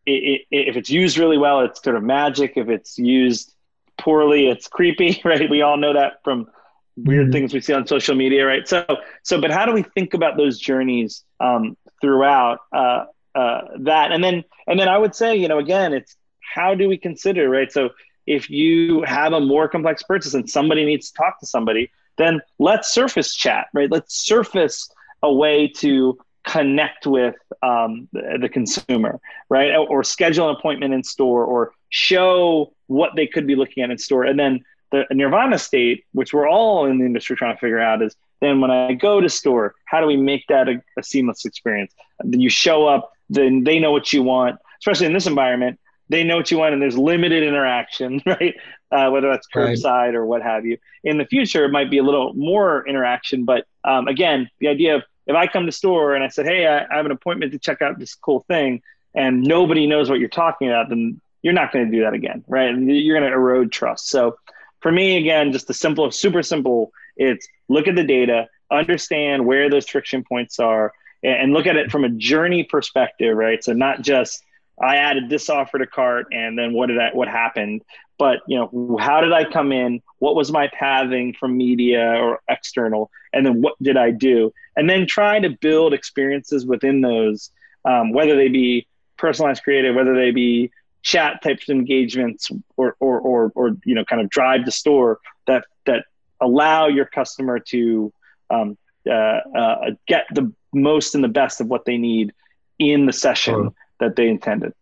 it, 0.05 0.41
it, 0.51 0.67
if 0.67 0.75
it's 0.75 0.89
used 0.89 1.17
really 1.17 1.37
well, 1.37 1.61
it's 1.61 1.81
sort 1.81 1.95
of 1.95 2.03
magic. 2.03 2.53
If 2.55 2.69
it's 2.69 2.97
used 2.97 3.53
poorly, 3.97 4.47
it's 4.47 4.67
creepy, 4.67 5.21
right? 5.25 5.49
We 5.49 5.61
all 5.61 5.77
know 5.77 5.93
that 5.93 6.23
from 6.23 6.47
weird 6.95 7.25
mm-hmm. 7.25 7.31
things 7.31 7.53
we 7.53 7.61
see 7.61 7.73
on 7.73 7.87
social 7.87 8.15
media, 8.15 8.45
right? 8.45 8.67
So, 8.67 8.85
so, 9.23 9.39
but 9.41 9.51
how 9.51 9.65
do 9.65 9.73
we 9.73 9.83
think 9.83 10.13
about 10.13 10.37
those 10.37 10.59
journeys 10.59 11.23
um, 11.39 11.77
throughout 12.01 12.59
uh, 12.75 13.05
uh, 13.35 13.61
that? 13.79 14.11
And 14.11 14.23
then, 14.23 14.43
and 14.67 14.79
then 14.79 14.87
I 14.87 14.97
would 14.97 15.15
say, 15.15 15.35
you 15.35 15.47
know, 15.47 15.59
again, 15.59 15.93
it's 15.93 16.15
how 16.39 16.75
do 16.75 16.87
we 16.87 16.97
consider, 16.97 17.49
right? 17.49 17.71
So, 17.71 17.89
if 18.25 18.49
you 18.49 19.01
have 19.03 19.33
a 19.33 19.39
more 19.41 19.67
complex 19.67 20.01
purchase 20.03 20.33
and 20.33 20.49
somebody 20.49 20.85
needs 20.85 21.11
to 21.11 21.17
talk 21.17 21.39
to 21.41 21.45
somebody, 21.45 21.91
then 22.17 22.41
let's 22.59 22.93
surface 22.93 23.35
chat, 23.35 23.67
right? 23.73 23.89
Let's 23.91 24.15
surface 24.25 24.89
a 25.21 25.33
way 25.33 25.67
to 25.77 26.17
connect 26.45 27.07
with 27.07 27.35
um, 27.61 28.07
the, 28.11 28.49
consumer, 28.51 29.19
right? 29.49 29.71
Or, 29.71 29.87
or, 29.87 30.03
schedule 30.03 30.49
an 30.49 30.55
appointment 30.55 30.93
in 30.93 31.03
store 31.03 31.45
or 31.45 31.71
show 31.89 32.73
what 32.87 33.11
they 33.15 33.27
could 33.27 33.47
be 33.47 33.55
looking 33.55 33.81
at 33.81 33.89
in 33.89 33.97
store. 33.97 34.25
And 34.25 34.37
then 34.37 34.65
the 34.91 35.05
nirvana 35.11 35.57
state, 35.57 36.03
which 36.11 36.33
we're 36.33 36.49
all 36.49 36.85
in 36.85 36.99
the 36.99 37.05
industry 37.05 37.37
trying 37.37 37.55
to 37.55 37.59
figure 37.59 37.79
out, 37.79 38.01
is 38.01 38.15
then 38.41 38.59
when 38.59 38.71
I 38.71 38.93
go 38.93 39.21
to 39.21 39.29
store, 39.29 39.73
how 39.85 40.01
do 40.01 40.07
we 40.07 40.17
make 40.17 40.45
that 40.49 40.67
a, 40.67 40.81
a 40.99 41.03
seamless 41.03 41.45
experience? 41.45 41.93
Then 42.19 42.41
you 42.41 42.49
show 42.49 42.87
up, 42.87 43.13
then 43.29 43.63
they 43.63 43.79
know 43.79 43.91
what 43.91 44.11
you 44.11 44.21
want, 44.21 44.59
especially 44.79 45.05
in 45.05 45.13
this 45.13 45.27
environment 45.27 45.79
they 46.09 46.23
know 46.23 46.37
what 46.37 46.51
you 46.51 46.59
want 46.59 46.73
and 46.73 46.81
there's 46.81 46.97
limited 46.97 47.43
interaction, 47.43 48.21
right? 48.25 48.55
Uh, 48.93 49.09
whether 49.09 49.27
that's 49.27 49.47
curbside 49.47 49.85
right. 49.85 50.15
or 50.15 50.23
what 50.23 50.43
have 50.43 50.67
you. 50.67 50.77
In 51.03 51.17
the 51.17 51.25
future, 51.25 51.65
it 51.65 51.71
might 51.71 51.89
be 51.89 51.97
a 51.97 52.03
little 52.03 52.31
more 52.35 52.87
interaction, 52.87 53.43
but 53.43 53.65
um, 53.83 54.07
again, 54.07 54.51
the 54.59 54.67
idea 54.67 54.97
of 54.97 55.03
if 55.25 55.35
I 55.35 55.47
come 55.47 55.65
to 55.65 55.71
store 55.71 56.13
and 56.13 56.23
I 56.23 56.27
said, 56.27 56.45
"Hey, 56.45 56.67
I, 56.67 56.83
I 56.83 56.97
have 56.97 57.05
an 57.07 57.11
appointment 57.11 57.53
to 57.53 57.59
check 57.59 57.81
out 57.81 57.97
this 57.97 58.13
cool 58.13 58.41
thing," 58.47 58.83
and 59.15 59.41
nobody 59.41 59.87
knows 59.87 60.11
what 60.11 60.19
you're 60.19 60.29
talking 60.29 60.67
about, 60.67 60.89
then 60.89 61.19
you're 61.41 61.53
not 61.53 61.73
going 61.73 61.85
to 61.85 61.91
do 61.91 62.03
that 62.03 62.13
again, 62.13 62.43
right? 62.47 62.69
And 62.69 62.87
you're 62.89 63.17
going 63.19 63.29
to 63.29 63.35
erode 63.35 63.71
trust. 63.71 64.09
So, 64.09 64.37
for 64.81 64.91
me, 64.91 65.17
again, 65.17 65.51
just 65.51 65.67
the 65.67 65.73
simple, 65.73 66.11
super 66.11 66.43
simple. 66.43 66.91
It's 67.17 67.47
look 67.69 67.87
at 67.87 67.95
the 67.95 68.03
data, 68.03 68.47
understand 68.69 69.45
where 69.45 69.71
those 69.71 69.87
friction 69.87 70.23
points 70.23 70.59
are, 70.59 70.93
and 71.23 71.53
look 71.53 71.65
at 71.65 71.77
it 71.77 71.91
from 71.91 72.03
a 72.03 72.09
journey 72.09 72.63
perspective, 72.63 73.35
right? 73.35 73.63
So 73.63 73.73
not 73.73 74.01
just 74.01 74.43
I 74.81 74.97
added 74.97 75.29
this 75.29 75.49
offer 75.49 75.79
to 75.79 75.87
cart, 75.87 76.27
and 76.31 76.57
then 76.57 76.73
what 76.73 76.87
did 76.87 76.99
I 76.99 77.11
what 77.13 77.27
happened? 77.27 77.83
But 78.17 78.39
you 78.47 78.57
know, 78.57 78.97
how 78.99 79.21
did 79.21 79.33
I 79.33 79.43
come 79.43 79.71
in? 79.71 80.01
What 80.19 80.35
was 80.35 80.51
my 80.51 80.69
pathing 80.77 81.33
from 81.33 81.57
media 81.57 82.15
or 82.21 82.41
external? 82.49 83.09
And 83.33 83.45
then 83.45 83.61
what 83.61 83.75
did 83.81 83.97
I 83.97 84.11
do? 84.11 84.53
And 84.75 84.89
then 84.89 85.07
try 85.07 85.39
to 85.39 85.49
build 85.49 85.93
experiences 85.93 86.65
within 86.65 87.01
those, 87.01 87.51
um, 87.85 88.11
whether 88.11 88.35
they 88.35 88.49
be 88.49 88.87
personalized 89.17 89.63
creative, 89.63 89.95
whether 89.95 90.15
they 90.15 90.31
be 90.31 90.71
chat 91.01 91.41
types 91.43 91.67
of 91.67 91.75
engagements 91.75 92.49
or, 92.77 92.95
or, 92.99 93.19
or, 93.19 93.51
or, 93.55 93.75
you 93.83 93.93
know, 93.95 94.05
kind 94.05 94.21
of 94.21 94.29
drive 94.29 94.65
the 94.65 94.71
store 94.71 95.19
that, 95.47 95.65
that 95.85 96.05
allow 96.39 96.87
your 96.87 97.05
customer 97.05 97.59
to 97.59 98.13
um, 98.49 98.77
uh, 99.07 99.11
uh, 99.11 99.91
get 100.07 100.25
the 100.33 100.51
most 100.73 101.15
and 101.15 101.23
the 101.23 101.29
best 101.29 101.59
of 101.59 101.67
what 101.67 101.85
they 101.85 101.97
need 101.97 102.33
in 102.79 103.05
the 103.05 103.13
session 103.13 103.53
sure. 103.53 103.73
that 103.99 104.15
they 104.15 104.27
intended. 104.27 104.73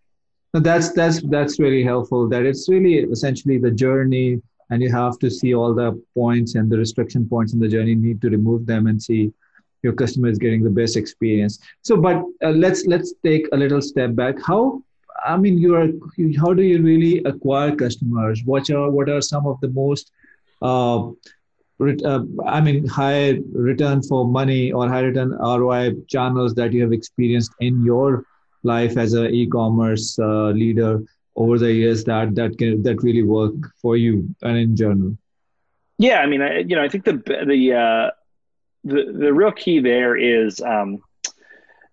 That's 0.53 0.91
that's 0.91 1.21
that's 1.29 1.59
really 1.59 1.83
helpful. 1.83 2.27
That 2.27 2.45
it's 2.45 2.67
really 2.67 2.95
essentially 2.95 3.57
the 3.57 3.71
journey, 3.71 4.41
and 4.69 4.81
you 4.81 4.91
have 4.91 5.17
to 5.19 5.29
see 5.29 5.55
all 5.55 5.73
the 5.73 6.01
points 6.13 6.55
and 6.55 6.69
the 6.69 6.77
restriction 6.77 7.27
points 7.27 7.53
in 7.53 7.59
the 7.59 7.69
journey. 7.69 7.95
Need 7.95 8.21
to 8.21 8.29
remove 8.29 8.65
them 8.65 8.87
and 8.87 9.01
see 9.01 9.31
your 9.83 9.93
customer 9.93 10.27
is 10.27 10.37
getting 10.37 10.63
the 10.63 10.69
best 10.69 10.97
experience. 10.97 11.59
So, 11.81 11.95
but 11.95 12.23
uh, 12.43 12.49
let's 12.51 12.85
let's 12.85 13.13
take 13.23 13.47
a 13.53 13.57
little 13.57 13.81
step 13.81 14.13
back. 14.13 14.35
How 14.45 14.83
I 15.25 15.37
mean, 15.37 15.57
you 15.57 15.75
are 15.75 15.87
how 16.37 16.53
do 16.53 16.63
you 16.63 16.81
really 16.81 17.23
acquire 17.23 17.73
customers? 17.73 18.41
What 18.43 18.69
are 18.69 18.89
what 18.89 19.09
are 19.09 19.21
some 19.21 19.47
of 19.47 19.59
the 19.61 19.69
most 19.69 20.11
uh, 20.61 21.11
uh, 21.81 22.23
I 22.45 22.61
mean, 22.61 22.85
high 22.87 23.39
return 23.53 24.03
for 24.03 24.27
money 24.27 24.71
or 24.71 24.87
high 24.87 25.01
return 25.01 25.31
ROI 25.31 25.93
channels 26.07 26.53
that 26.55 26.73
you 26.73 26.81
have 26.83 26.91
experienced 26.91 27.53
in 27.59 27.83
your 27.83 28.25
life 28.63 28.97
as 28.97 29.13
an 29.13 29.33
e-commerce 29.33 30.17
uh, 30.19 30.49
leader 30.49 31.01
over 31.35 31.57
the 31.57 31.71
years 31.71 32.03
that 32.03 32.35
that 32.35 32.57
can 32.57 32.83
that 32.83 33.01
really 33.03 33.23
work 33.23 33.53
for 33.81 33.97
you 33.97 34.33
and 34.41 34.57
in 34.57 34.75
general? 34.75 35.17
Yeah 35.97 36.19
i 36.19 36.25
mean 36.25 36.41
I, 36.41 36.59
you 36.59 36.75
know 36.75 36.83
i 36.83 36.89
think 36.89 37.05
the 37.05 37.13
the 37.45 37.73
uh, 37.73 38.11
the, 38.83 39.13
the 39.13 39.33
real 39.33 39.51
key 39.51 39.79
there 39.79 40.15
is 40.17 40.59
um, 40.61 41.03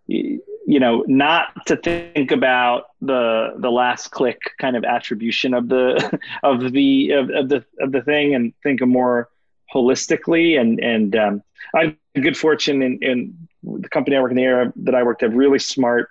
you, 0.07 0.41
know 0.67 1.05
not 1.07 1.67
to 1.67 1.77
think 1.77 2.31
about 2.31 2.85
the 3.01 3.55
the 3.59 3.71
last 3.71 4.11
click 4.11 4.39
kind 4.59 4.77
of 4.77 4.85
attribution 4.85 5.55
of 5.55 5.69
the 5.69 6.19
of 6.43 6.73
the 6.73 7.11
of, 7.13 7.31
of 7.31 7.49
the 7.49 7.65
of 7.81 7.93
the 7.93 8.03
thing 8.03 8.35
and 8.35 8.55
think 8.63 8.81
more 8.81 9.29
holistically 9.75 10.59
and 10.59 10.81
and 10.81 11.15
um, 11.15 11.43
i 11.75 11.95
had 12.15 12.23
good 12.23 12.37
fortune 12.37 12.81
in, 12.83 12.99
in 13.03 13.49
the 13.63 13.89
company 13.91 14.17
i 14.17 14.21
work 14.21 14.31
in 14.31 14.37
the 14.37 14.43
area 14.43 14.73
that 14.77 14.95
i 14.95 15.03
worked 15.03 15.21
have 15.21 15.35
really 15.35 15.59
smart 15.59 16.09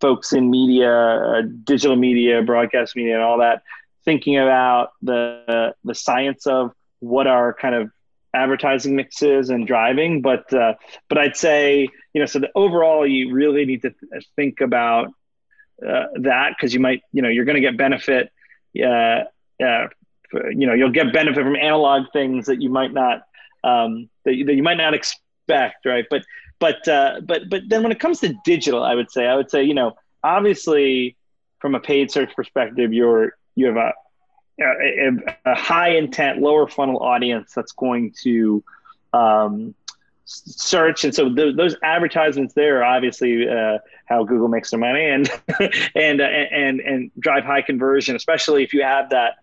folks 0.00 0.32
in 0.32 0.50
media, 0.50 0.90
uh, 0.90 1.42
digital 1.64 1.96
media, 1.96 2.42
broadcast 2.42 2.96
media, 2.96 3.14
and 3.14 3.22
all 3.22 3.38
that, 3.38 3.62
thinking 4.04 4.38
about 4.38 4.90
the 5.02 5.74
the 5.84 5.94
science 5.94 6.46
of 6.46 6.72
what 7.00 7.26
our 7.26 7.54
kind 7.54 7.74
of 7.74 7.90
advertising 8.32 8.96
mixes 8.96 9.50
and 9.50 9.66
driving. 9.66 10.22
But 10.22 10.52
uh, 10.52 10.74
but 11.08 11.18
I'd 11.18 11.36
say 11.36 11.88
you 12.12 12.20
know 12.20 12.26
so 12.26 12.38
the 12.38 12.50
overall 12.54 13.06
you 13.06 13.32
really 13.32 13.64
need 13.64 13.82
to 13.82 13.94
think 14.36 14.60
about 14.60 15.08
uh, 15.86 16.06
that 16.20 16.54
because 16.56 16.74
you 16.74 16.80
might 16.80 17.02
you 17.12 17.22
know 17.22 17.28
you're 17.28 17.44
going 17.44 17.56
to 17.56 17.60
get 17.60 17.76
benefit. 17.76 18.30
Uh, 18.78 19.24
uh, 19.62 19.88
you 20.50 20.66
know 20.66 20.74
you'll 20.74 20.90
get 20.90 21.12
benefit 21.12 21.42
from 21.42 21.56
analog 21.56 22.04
things 22.12 22.46
that 22.46 22.62
you 22.62 22.70
might 22.70 22.92
not 22.92 23.22
um, 23.64 24.08
that, 24.24 24.34
you, 24.34 24.44
that 24.46 24.54
you 24.54 24.62
might 24.62 24.76
not 24.76 24.94
expect, 24.94 25.84
right? 25.84 26.06
But 26.08 26.22
but 26.60 26.86
uh, 26.86 27.20
but 27.24 27.50
but 27.50 27.62
then 27.68 27.82
when 27.82 27.90
it 27.90 27.98
comes 27.98 28.20
to 28.20 28.34
digital, 28.44 28.84
I 28.84 28.94
would 28.94 29.10
say 29.10 29.26
I 29.26 29.34
would 29.34 29.50
say 29.50 29.64
you 29.64 29.74
know 29.74 29.96
obviously 30.22 31.16
from 31.58 31.74
a 31.74 31.80
paid 31.80 32.10
search 32.10 32.34
perspective, 32.36 32.92
you're 32.92 33.34
you 33.56 33.66
have 33.66 33.76
a 33.76 33.92
a, 34.60 35.10
a 35.46 35.54
high 35.54 35.96
intent, 35.96 36.40
lower 36.40 36.68
funnel 36.68 37.02
audience 37.02 37.52
that's 37.54 37.72
going 37.72 38.12
to 38.22 38.62
um, 39.14 39.74
search, 40.26 41.04
and 41.04 41.14
so 41.14 41.34
th- 41.34 41.56
those 41.56 41.76
advertisements 41.82 42.54
there 42.54 42.80
are 42.80 42.84
obviously 42.84 43.48
uh, 43.48 43.78
how 44.04 44.22
Google 44.24 44.48
makes 44.48 44.70
their 44.70 44.80
money 44.80 45.06
and 45.06 45.30
and 45.94 46.20
uh, 46.20 46.24
and 46.24 46.80
and 46.80 47.10
drive 47.18 47.44
high 47.44 47.62
conversion, 47.62 48.16
especially 48.16 48.62
if 48.62 48.74
you 48.74 48.82
have 48.82 49.10
that 49.10 49.36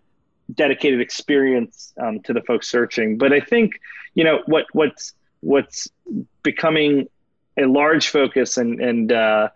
dedicated 0.54 1.00
experience 1.00 1.92
um, 2.00 2.20
to 2.20 2.32
the 2.32 2.40
folks 2.42 2.70
searching. 2.70 3.18
But 3.18 3.32
I 3.32 3.40
think 3.40 3.80
you 4.14 4.24
know 4.24 4.42
what 4.46 4.66
what's 4.72 5.14
what's 5.40 5.88
becoming 6.52 7.08
a 7.62 7.66
large 7.66 8.06
focus 8.16 8.56
and 8.56 8.80
and 8.88 9.12
uh, 9.12 9.48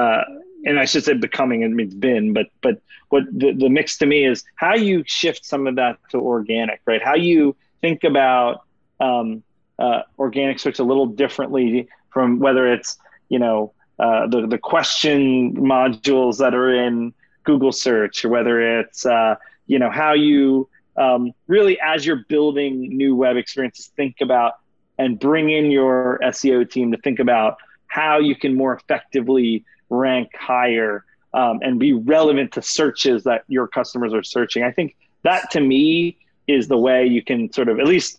uh, 0.00 0.22
and 0.64 0.78
I 0.82 0.84
should 0.90 1.04
say 1.04 1.14
becoming 1.14 1.62
it 1.62 1.70
means 1.70 1.94
been, 1.94 2.32
but 2.38 2.46
but 2.60 2.74
what 3.12 3.24
the, 3.32 3.52
the 3.52 3.68
mix 3.68 3.98
to 3.98 4.06
me 4.06 4.24
is 4.24 4.44
how 4.56 4.74
you 4.74 4.96
shift 5.06 5.44
some 5.52 5.66
of 5.66 5.76
that 5.76 5.98
to 6.10 6.18
organic, 6.20 6.80
right? 6.90 7.02
How 7.10 7.16
you 7.16 7.56
think 7.80 8.04
about 8.04 8.62
um, 9.00 9.42
uh, 9.78 10.02
organic 10.18 10.58
search 10.58 10.78
a 10.78 10.84
little 10.84 11.06
differently 11.06 11.88
from 12.10 12.38
whether 12.44 12.64
it's 12.74 12.90
you 13.28 13.38
know 13.38 13.72
uh, 13.98 14.26
the 14.32 14.46
the 14.46 14.58
question 14.58 15.54
modules 15.56 16.38
that 16.38 16.54
are 16.54 16.72
in 16.86 17.12
Google 17.44 17.72
search 17.72 18.24
or 18.24 18.28
whether 18.36 18.80
it's 18.80 19.06
uh, 19.06 19.34
you 19.66 19.78
know 19.78 19.90
how 19.90 20.12
you 20.12 20.68
um, 20.96 21.32
really 21.46 21.78
as 21.80 22.04
you're 22.06 22.24
building 22.28 22.96
new 22.96 23.14
web 23.14 23.36
experiences 23.36 23.90
think 23.96 24.16
about 24.20 24.52
and 24.98 25.18
bring 25.18 25.50
in 25.50 25.70
your 25.70 26.18
SEO 26.22 26.68
team 26.68 26.92
to 26.92 26.98
think 26.98 27.18
about 27.18 27.58
how 27.86 28.18
you 28.18 28.36
can 28.36 28.54
more 28.54 28.74
effectively 28.74 29.64
rank 29.88 30.30
higher 30.36 31.04
um, 31.34 31.60
and 31.62 31.78
be 31.78 31.92
relevant 31.92 32.52
to 32.52 32.62
searches 32.62 33.24
that 33.24 33.44
your 33.48 33.66
customers 33.66 34.12
are 34.12 34.22
searching. 34.22 34.62
I 34.62 34.72
think 34.72 34.96
that 35.22 35.50
to 35.52 35.60
me 35.60 36.18
is 36.46 36.68
the 36.68 36.78
way 36.78 37.06
you 37.06 37.22
can 37.22 37.52
sort 37.52 37.68
of 37.68 37.78
at 37.78 37.86
least 37.86 38.18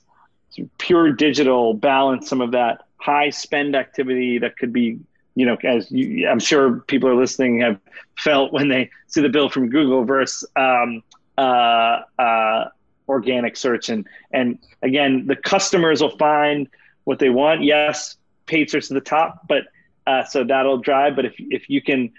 pure 0.78 1.12
digital 1.12 1.74
balance 1.74 2.30
some 2.30 2.42
of 2.42 2.52
that 2.52 2.84
high 2.98 3.30
spend 3.30 3.76
activity 3.76 4.40
that 4.40 4.58
could 4.58 4.74
be 4.74 5.00
you 5.36 5.46
know 5.46 5.56
as 5.64 5.90
you, 5.92 6.28
i'm 6.28 6.40
sure 6.40 6.80
people 6.82 7.08
are 7.08 7.16
listening 7.16 7.62
have 7.62 7.80
felt 8.18 8.52
when 8.52 8.68
they 8.68 8.90
see 9.08 9.22
the 9.22 9.30
bill 9.30 9.50
from 9.50 9.70
google 9.70 10.04
versus 10.04 10.50
um, 10.56 11.04
uh, 11.38 12.02
uh, 12.18 12.66
organic 13.10 13.58
search. 13.58 13.90
And 13.90 14.08
and 14.32 14.60
again 14.82 15.28
the 15.28 15.36
customers 15.36 16.02
will 16.02 16.18
find 16.18 16.68
what 17.04 17.20
they 17.20 17.30
want. 17.30 17.64
Yes 17.64 18.16
paid 18.46 18.70
search 18.70 18.88
to 18.88 18.96
the 18.96 19.02
top 19.02 19.48
but 19.48 19.64
uh, 20.08 20.24
so 20.24 20.44
that'll 20.44 20.80
drive. 20.80 21.16
But 21.16 21.26
if 21.26 21.36
if 21.38 21.70
you 21.70 21.82
can 21.82 22.12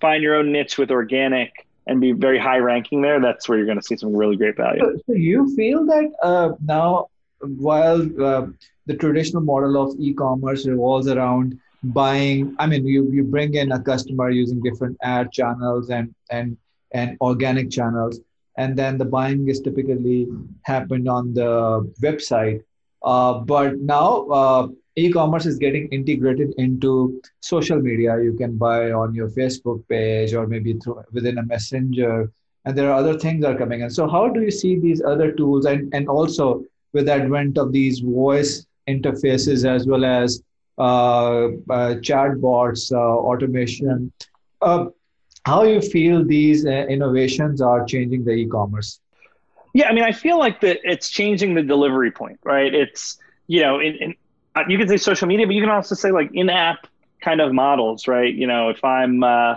find 0.00 0.22
your 0.22 0.36
own 0.36 0.52
niche 0.52 0.78
with 0.78 0.90
organic 0.90 1.66
and 1.86 2.00
be 2.00 2.12
very 2.12 2.38
high 2.38 2.58
ranking 2.58 3.02
there 3.02 3.20
that's 3.20 3.48
where 3.48 3.58
you're 3.58 3.66
going 3.66 3.78
to 3.78 3.82
see 3.82 3.96
some 3.96 4.14
really 4.14 4.36
great 4.36 4.56
value. 4.56 4.80
So, 4.80 4.96
so 5.06 5.12
you 5.14 5.54
feel 5.56 5.84
that 5.86 6.12
uh, 6.22 6.52
now 6.64 7.08
while 7.40 8.00
uh, 8.22 8.46
the 8.86 8.96
traditional 8.96 9.42
model 9.42 9.76
of 9.82 9.96
e-commerce 9.98 10.66
revolves 10.66 11.08
around 11.08 11.58
buying 11.82 12.54
i 12.58 12.66
mean 12.66 12.86
you, 12.86 13.10
you 13.10 13.22
bring 13.22 13.54
in 13.54 13.72
a 13.72 13.80
customer 13.80 14.30
using 14.30 14.60
different 14.62 14.96
ad 15.02 15.30
channels 15.32 15.90
and 15.90 16.14
and 16.30 16.56
and 16.92 17.18
organic 17.20 17.70
channels 17.70 18.20
and 18.56 18.76
then 18.76 18.98
the 18.98 19.04
buying 19.04 19.48
is 19.48 19.60
typically 19.60 20.28
happened 20.62 21.08
on 21.08 21.34
the 21.34 21.92
website. 22.00 22.62
Uh, 23.02 23.34
but 23.40 23.78
now 23.78 24.26
uh, 24.28 24.68
e-commerce 24.96 25.46
is 25.46 25.58
getting 25.58 25.88
integrated 25.88 26.54
into 26.56 27.20
social 27.40 27.80
media. 27.80 28.20
You 28.22 28.34
can 28.34 28.56
buy 28.56 28.92
on 28.92 29.14
your 29.14 29.28
Facebook 29.28 29.86
page 29.88 30.32
or 30.34 30.46
maybe 30.46 30.74
through 30.74 31.02
within 31.12 31.38
a 31.38 31.42
messenger, 31.44 32.30
and 32.64 32.78
there 32.78 32.90
are 32.90 32.94
other 32.94 33.18
things 33.18 33.44
are 33.44 33.56
coming 33.56 33.80
in. 33.80 33.90
So 33.90 34.08
how 34.08 34.28
do 34.28 34.40
you 34.40 34.50
see 34.50 34.78
these 34.78 35.02
other 35.02 35.32
tools 35.32 35.66
and 35.66 35.92
and 35.94 36.08
also 36.08 36.64
with 36.92 37.06
the 37.06 37.12
advent 37.12 37.58
of 37.58 37.72
these 37.72 37.98
voice 38.00 38.66
interfaces 38.88 39.68
as 39.68 39.86
well 39.86 40.04
as 40.04 40.42
uh, 40.78 41.46
uh, 41.70 41.94
chatbots, 42.00 42.92
uh, 42.92 42.96
automation? 42.96 44.12
How 45.44 45.64
you 45.64 45.80
feel 45.80 46.24
these 46.24 46.64
uh, 46.64 46.70
innovations 46.70 47.60
are 47.60 47.84
changing 47.84 48.24
the 48.24 48.32
e-commerce? 48.32 49.00
Yeah 49.74 49.88
i 49.88 49.92
mean 49.92 50.04
i 50.04 50.12
feel 50.12 50.38
like 50.38 50.60
that 50.60 50.78
it's 50.84 51.08
changing 51.10 51.54
the 51.54 51.62
delivery 51.62 52.10
point 52.10 52.38
right? 52.44 52.72
It's 52.72 53.18
you 53.46 53.60
know 53.60 53.80
in, 53.80 53.94
in, 53.96 54.14
uh, 54.54 54.62
you 54.68 54.78
can 54.78 54.88
say 54.88 54.96
social 54.96 55.26
media 55.26 55.46
but 55.46 55.54
you 55.54 55.60
can 55.60 55.70
also 55.70 55.94
say 55.94 56.10
like 56.12 56.30
in-app 56.32 56.86
kind 57.20 57.40
of 57.40 57.52
models 57.52 58.08
right? 58.08 58.32
You 58.32 58.46
know 58.46 58.70
if 58.70 58.82
i'm 58.84 59.22
uh, 59.22 59.56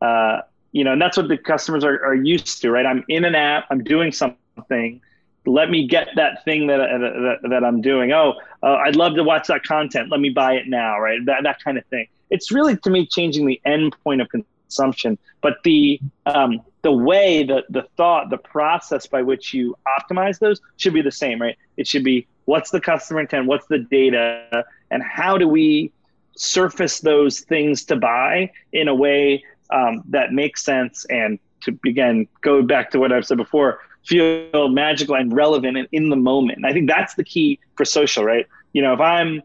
uh, 0.00 0.40
you 0.72 0.84
know 0.84 0.92
and 0.92 1.02
that's 1.02 1.16
what 1.16 1.28
the 1.28 1.38
customers 1.38 1.84
are, 1.84 2.04
are 2.04 2.14
used 2.14 2.60
to 2.62 2.70
right? 2.70 2.86
I'm 2.86 3.04
in 3.08 3.24
an 3.24 3.34
app 3.34 3.66
i'm 3.70 3.84
doing 3.84 4.10
something. 4.10 5.00
Let 5.46 5.70
me 5.70 5.86
get 5.86 6.08
that 6.16 6.44
thing 6.44 6.66
that 6.66 6.78
that, 6.78 7.50
that 7.50 7.64
i'm 7.64 7.80
doing. 7.80 8.10
Oh 8.12 8.34
uh, 8.62 8.76
i'd 8.86 8.96
love 8.96 9.14
to 9.14 9.22
watch 9.22 9.46
that 9.48 9.62
content. 9.62 10.10
Let 10.10 10.20
me 10.20 10.30
buy 10.30 10.54
it 10.54 10.66
now 10.66 10.98
right? 10.98 11.20
That, 11.26 11.44
that 11.44 11.62
kind 11.62 11.78
of 11.78 11.84
thing. 11.86 12.08
It's 12.30 12.50
really 12.50 12.76
to 12.78 12.90
me 12.90 13.06
changing 13.06 13.46
the 13.46 13.60
end 13.64 13.94
point 14.02 14.20
of 14.22 14.28
consumption. 14.30 14.57
Consumption, 14.68 15.16
but 15.40 15.56
the 15.64 15.98
um, 16.26 16.60
the 16.82 16.92
way, 16.92 17.42
the 17.42 17.64
the 17.70 17.84
thought, 17.96 18.28
the 18.28 18.36
process 18.36 19.06
by 19.06 19.22
which 19.22 19.54
you 19.54 19.74
optimize 19.98 20.38
those 20.38 20.60
should 20.76 20.92
be 20.92 21.00
the 21.00 21.10
same, 21.10 21.40
right? 21.40 21.56
It 21.78 21.86
should 21.86 22.04
be 22.04 22.26
what's 22.44 22.70
the 22.70 22.80
customer 22.80 23.20
intent, 23.20 23.46
what's 23.46 23.66
the 23.66 23.78
data, 23.78 24.64
and 24.90 25.02
how 25.02 25.38
do 25.38 25.48
we 25.48 25.90
surface 26.36 27.00
those 27.00 27.40
things 27.40 27.84
to 27.84 27.96
buy 27.96 28.50
in 28.72 28.88
a 28.88 28.94
way 28.94 29.42
um, 29.70 30.02
that 30.08 30.32
makes 30.32 30.62
sense 30.62 31.06
and 31.08 31.38
to 31.62 31.78
again 31.86 32.28
go 32.42 32.62
back 32.62 32.90
to 32.90 32.98
what 32.98 33.10
I've 33.10 33.26
said 33.26 33.38
before, 33.38 33.80
feel 34.04 34.68
magical 34.68 35.14
and 35.14 35.34
relevant 35.34 35.78
and 35.78 35.88
in 35.92 36.10
the 36.10 36.16
moment. 36.16 36.64
I 36.64 36.74
think 36.74 36.88
that's 36.88 37.14
the 37.14 37.24
key 37.24 37.58
for 37.74 37.86
social, 37.86 38.22
right? 38.22 38.46
You 38.74 38.82
know, 38.82 38.92
if 38.92 39.00
I'm 39.00 39.42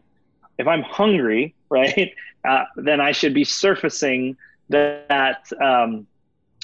if 0.58 0.66
I'm 0.66 0.82
hungry, 0.82 1.54
right, 1.70 2.12
uh, 2.44 2.64
then 2.76 3.00
I 3.00 3.12
should 3.12 3.32
be 3.32 3.44
surfacing 3.44 4.36
that 4.68 5.50
um, 5.60 6.06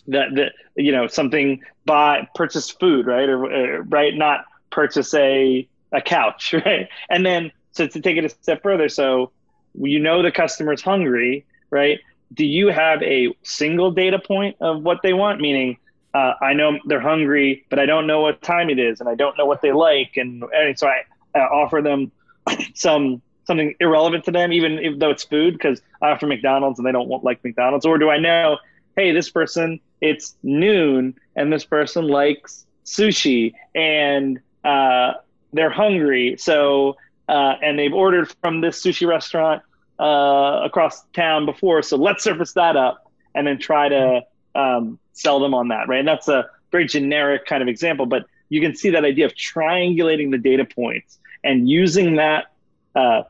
that 0.09 0.35
that 0.35 0.53
you 0.77 0.93
know 0.93 1.07
something 1.07 1.63
buy 1.85 2.29
purchase 2.35 2.71
food 2.71 3.07
right? 3.07 3.29
Or, 3.29 3.45
or 3.45 3.83
right? 3.83 4.15
Not 4.15 4.45
purchase 4.71 5.15
a 5.15 5.69
a 5.93 6.01
couch 6.01 6.55
right? 6.67 6.89
And 7.09 7.25
then 7.25 7.53
so 7.73 7.87
to 7.87 8.01
take 8.01 8.17
it 8.17 8.25
a 8.25 8.29
step 8.29 8.63
further 8.63 8.89
so 8.89 9.31
you 9.75 10.01
know 10.01 10.23
the 10.23 10.33
customer's 10.33 10.83
hungry 10.83 11.47
right? 11.71 12.01
Do 12.33 12.45
you 12.45 12.69
have 12.69 13.03
a 13.03 13.35
single 13.43 13.91
data 13.91 14.19
point 14.19 14.57
of 14.61 14.83
what 14.83 14.99
they 15.03 15.13
want? 15.13 15.41
Meaning 15.41 15.79
uh, 16.15 16.33
i 16.41 16.53
know 16.53 16.79
they're 16.87 17.01
hungry 17.01 17.65
but 17.71 17.79
i 17.79 17.87
don't 17.87 18.07
know 18.07 18.21
what 18.21 18.43
time 18.43 18.71
it 18.71 18.79
is 18.79 19.01
and 19.01 19.09
i 19.09 19.15
don't 19.15 19.37
know 19.39 19.47
what 19.47 19.63
they 19.63 19.73
like 19.73 20.17
and, 20.17 20.43
and 20.53 20.79
so 20.79 20.89
i, 20.89 21.03
I 21.35 21.41
offer 21.41 21.81
them 21.83 22.11
some 22.75 23.23
something 23.51 23.75
irrelevant 23.81 24.25
to 24.25 24.31
them 24.31 24.53
even 24.53 24.79
if, 24.79 24.99
though 24.99 25.11
it's 25.11 25.25
food 25.25 25.55
because 25.55 25.83
i 26.03 26.11
offer 26.11 26.27
mcdonald's 26.27 26.79
and 26.79 26.87
they 26.87 26.93
don't 26.93 27.09
want, 27.09 27.25
like 27.25 27.43
mcdonald's 27.45 27.85
or 27.85 27.99
do 27.99 28.09
i 28.11 28.19
know 28.19 28.57
hey 28.97 29.13
this 29.13 29.31
person 29.31 29.81
it's 30.01 30.37
noon 30.43 31.15
and 31.37 31.53
this 31.53 31.65
person 31.65 32.07
likes 32.07 32.67
sushi 32.85 33.53
and 33.75 34.41
uh, 34.65 35.13
they're 35.53 35.71
hungry. 35.71 36.37
So, 36.39 36.97
uh, 37.29 37.55
and 37.63 37.79
they've 37.79 37.93
ordered 37.93 38.33
from 38.43 38.61
this 38.61 38.83
sushi 38.83 39.07
restaurant 39.07 39.63
uh, 39.99 40.63
across 40.65 41.03
town 41.13 41.47
before. 41.47 41.83
So 41.83 41.97
let's 41.97 42.25
surface 42.25 42.53
that 42.55 42.77
up 42.77 43.11
and 43.35 43.47
then 43.47 43.59
try 43.59 43.89
to 43.89 44.23
um, 44.55 44.99
sell 45.13 45.41
them 45.41 45.55
on 45.55 45.69
that, 45.69 45.89
right? 45.89 46.01
And 46.01 46.09
that's 46.09 46.29
a 46.29 46.47
very 46.73 46.87
generic 46.87 47.47
kind 47.47 47.63
of 47.63 47.69
example, 47.69 48.07
but 48.07 48.25
you 48.49 48.61
can 48.61 48.75
see 48.75 48.91
that 48.91 49.05
idea 49.05 49.27
of 49.27 49.35
triangulating 49.35 50.31
the 50.31 50.39
data 50.39 50.65
points 50.65 51.19
and 51.45 51.69
using 51.69 52.17
that 52.17 52.47
uh, 52.95 53.23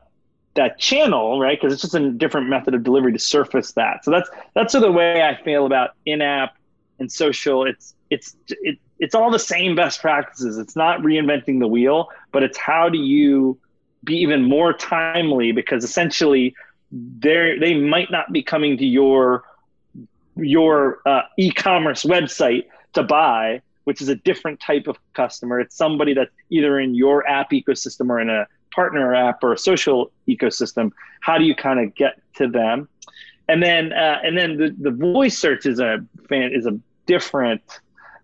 that 0.55 0.77
channel, 0.77 1.39
right? 1.39 1.59
Because 1.59 1.73
it's 1.73 1.81
just 1.81 1.95
a 1.95 2.11
different 2.11 2.49
method 2.49 2.73
of 2.73 2.83
delivery 2.83 3.13
to 3.13 3.19
surface 3.19 3.71
that. 3.73 4.03
So 4.03 4.11
that's 4.11 4.29
that's 4.53 4.73
sort 4.73 4.83
of 4.83 4.91
the 4.91 4.97
way 4.97 5.23
I 5.23 5.41
feel 5.43 5.65
about 5.65 5.91
in-app 6.05 6.55
and 6.99 7.11
social. 7.11 7.65
It's 7.65 7.95
it's 8.09 8.35
it, 8.47 8.77
it's 8.99 9.15
all 9.15 9.31
the 9.31 9.39
same 9.39 9.75
best 9.75 10.01
practices. 10.01 10.57
It's 10.57 10.75
not 10.75 10.99
reinventing 10.99 11.59
the 11.59 11.67
wheel, 11.67 12.09
but 12.31 12.43
it's 12.43 12.57
how 12.57 12.89
do 12.89 12.97
you 12.97 13.57
be 14.03 14.15
even 14.17 14.43
more 14.43 14.73
timely 14.73 15.51
because 15.51 15.83
essentially 15.83 16.55
they 16.91 17.57
they 17.59 17.73
might 17.75 18.11
not 18.11 18.31
be 18.31 18.43
coming 18.43 18.77
to 18.77 18.85
your 18.85 19.43
your 20.35 20.99
uh, 21.05 21.21
e-commerce 21.37 22.03
website 22.03 22.65
to 22.93 23.03
buy, 23.03 23.61
which 23.83 24.01
is 24.01 24.09
a 24.09 24.15
different 24.15 24.59
type 24.59 24.87
of 24.87 24.97
customer. 25.13 25.59
It's 25.59 25.75
somebody 25.75 26.13
that's 26.13 26.31
either 26.49 26.79
in 26.79 26.95
your 26.95 27.27
app 27.27 27.51
ecosystem 27.51 28.09
or 28.09 28.19
in 28.19 28.29
a 28.29 28.47
partner 28.73 29.13
app 29.13 29.43
or 29.43 29.53
a 29.53 29.57
social 29.57 30.11
ecosystem. 30.27 30.91
How 31.21 31.37
do 31.37 31.45
you 31.45 31.55
kind 31.55 31.79
of 31.79 31.93
get 31.95 32.21
to 32.35 32.47
them? 32.47 32.87
And 33.47 33.61
then 33.61 33.93
uh, 33.93 34.19
and 34.23 34.37
then 34.37 34.57
the, 34.57 34.75
the 34.79 34.91
voice 34.91 35.37
search 35.37 35.65
is 35.65 35.79
a 35.79 36.05
fan 36.29 36.51
is 36.53 36.65
a 36.65 36.79
different 37.05 37.61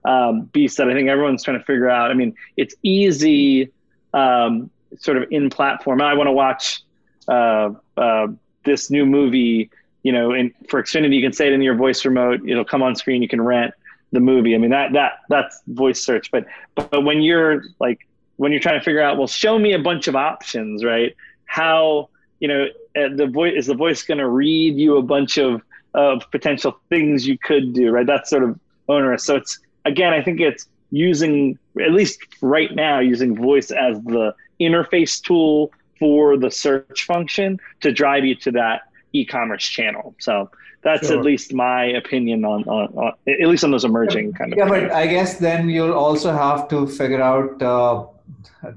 um, 0.06 0.44
beast 0.54 0.78
that 0.78 0.88
I 0.90 0.94
think 0.94 1.10
everyone's 1.10 1.44
trying 1.44 1.60
to 1.60 1.66
figure 1.66 1.90
out. 1.90 2.12
I 2.12 2.14
mean, 2.14 2.34
it's 2.56 2.76
easy, 2.82 3.72
um, 4.14 4.70
sort 5.00 5.18
of 5.18 5.26
in 5.32 5.50
platform. 5.50 6.02
I 6.02 6.14
want 6.14 6.28
to 6.28 6.32
watch 6.32 6.82
uh, 7.28 7.72
uh, 7.98 8.28
this 8.64 8.90
new 8.90 9.06
movie. 9.06 9.70
You 10.04 10.14
know, 10.14 10.32
in, 10.32 10.54
for 10.70 10.82
Xfinity, 10.82 11.16
you 11.16 11.22
can 11.22 11.34
say 11.34 11.48
it 11.48 11.54
in 11.54 11.62
your 11.62 11.76
voice 11.76 12.06
remote. 12.06 12.48
It'll 12.48 12.64
come 12.64 12.82
on 12.82 12.96
screen. 12.96 13.22
You 13.22 13.28
can 13.28 13.42
rent 13.42 13.74
the 14.14 14.22
movie. 14.22 14.56
I 14.56 14.58
mean, 14.58 14.72
that 14.72 14.94
that 14.94 15.20
that's 15.28 15.62
voice 15.68 16.02
search. 16.02 16.32
But 16.32 16.46
but 16.76 17.04
when 17.04 17.22
you're 17.22 17.64
like 17.80 18.07
when 18.38 18.52
you're 18.52 18.62
trying 18.62 18.80
to 18.80 18.84
figure 18.84 19.02
out, 19.02 19.18
well, 19.18 19.28
show 19.28 19.60
me 19.60 19.74
a 19.74 19.80
bunch 19.80 20.08
of 20.08 20.16
options, 20.16 20.84
right? 20.84 21.16
How 21.46 22.10
you 22.40 22.48
know 22.48 22.68
uh, 22.96 23.10
the 23.16 23.28
voice 23.28 23.54
is 23.56 23.68
the 23.68 23.76
voice 23.76 24.04
going 24.04 24.20
to 24.20 24.30
read 24.30 24.76
you 24.78 24.98
a 24.98 25.02
bunch 25.02 25.38
of 25.38 25.62
of 25.94 26.30
potential 26.32 26.80
things 26.90 27.28
you 27.28 27.38
could 27.38 27.74
do, 27.74 27.92
right? 27.92 28.06
That's 28.06 28.30
sort 28.30 28.44
of 28.44 28.60
onerous. 28.88 29.26
So 29.26 29.36
it's 29.36 29.60
again, 29.86 30.14
I 30.14 30.22
think 30.22 30.40
it's 30.40 30.68
using 30.92 31.58
at 31.82 31.92
least 31.92 32.20
right 32.42 32.74
now 32.74 33.00
using 33.00 33.36
voice 33.36 33.72
as 33.72 34.02
the 34.04 34.34
interface 34.60 35.22
tool 35.22 35.72
for 36.00 36.38
the 36.38 36.52
search 36.52 37.06
function 37.06 37.60
to 37.82 37.92
drive 37.92 38.24
you 38.24 38.36
to 38.36 38.52
that 38.52 38.82
e-commerce 39.14 39.68
channel. 39.68 40.16
So 40.20 40.50
that's 40.84 41.08
sure. 41.08 41.18
at 41.18 41.26
least 41.26 41.54
my 41.54 41.86
opinion 41.86 42.46
on, 42.46 42.64
on, 42.66 42.94
on, 42.96 43.14
at 43.28 43.48
least 43.48 43.64
on 43.64 43.72
those 43.72 43.84
emerging 43.84 44.34
kind 44.34 44.54
of. 44.54 44.58
Yeah, 44.58 44.70
things. 44.70 44.90
but 44.90 44.92
I 44.92 45.08
guess 45.08 45.38
then 45.38 45.70
you'll 45.70 45.94
also 45.94 46.32
have 46.32 46.68
to 46.70 46.88
figure 46.88 47.22
out. 47.22 47.62
Uh, 47.62 48.06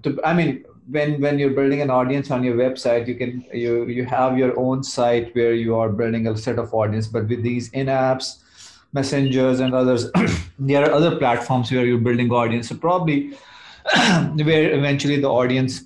to, 0.02 0.20
I 0.24 0.34
mean, 0.34 0.64
when 0.88 1.20
when 1.20 1.38
you're 1.38 1.50
building 1.50 1.82
an 1.82 1.90
audience 1.90 2.30
on 2.30 2.42
your 2.42 2.56
website, 2.56 3.06
you 3.06 3.14
can 3.14 3.44
you 3.52 3.86
you 3.86 4.04
have 4.04 4.38
your 4.38 4.58
own 4.58 4.82
site 4.82 5.34
where 5.34 5.54
you 5.54 5.76
are 5.76 5.88
building 5.88 6.26
a 6.26 6.36
set 6.36 6.58
of 6.58 6.74
audience. 6.74 7.06
But 7.06 7.28
with 7.28 7.42
these 7.42 7.70
in-apps 7.70 8.38
messengers 8.92 9.60
and 9.60 9.74
others 9.74 10.10
there 10.58 10.84
are 10.84 10.92
other 10.92 11.16
platforms 11.16 11.70
where 11.70 11.86
you're 11.86 11.98
building 11.98 12.30
audience 12.30 12.68
so 12.68 12.76
probably 12.76 13.32
where 14.34 14.72
eventually 14.72 15.20
the 15.20 15.28
audience 15.28 15.84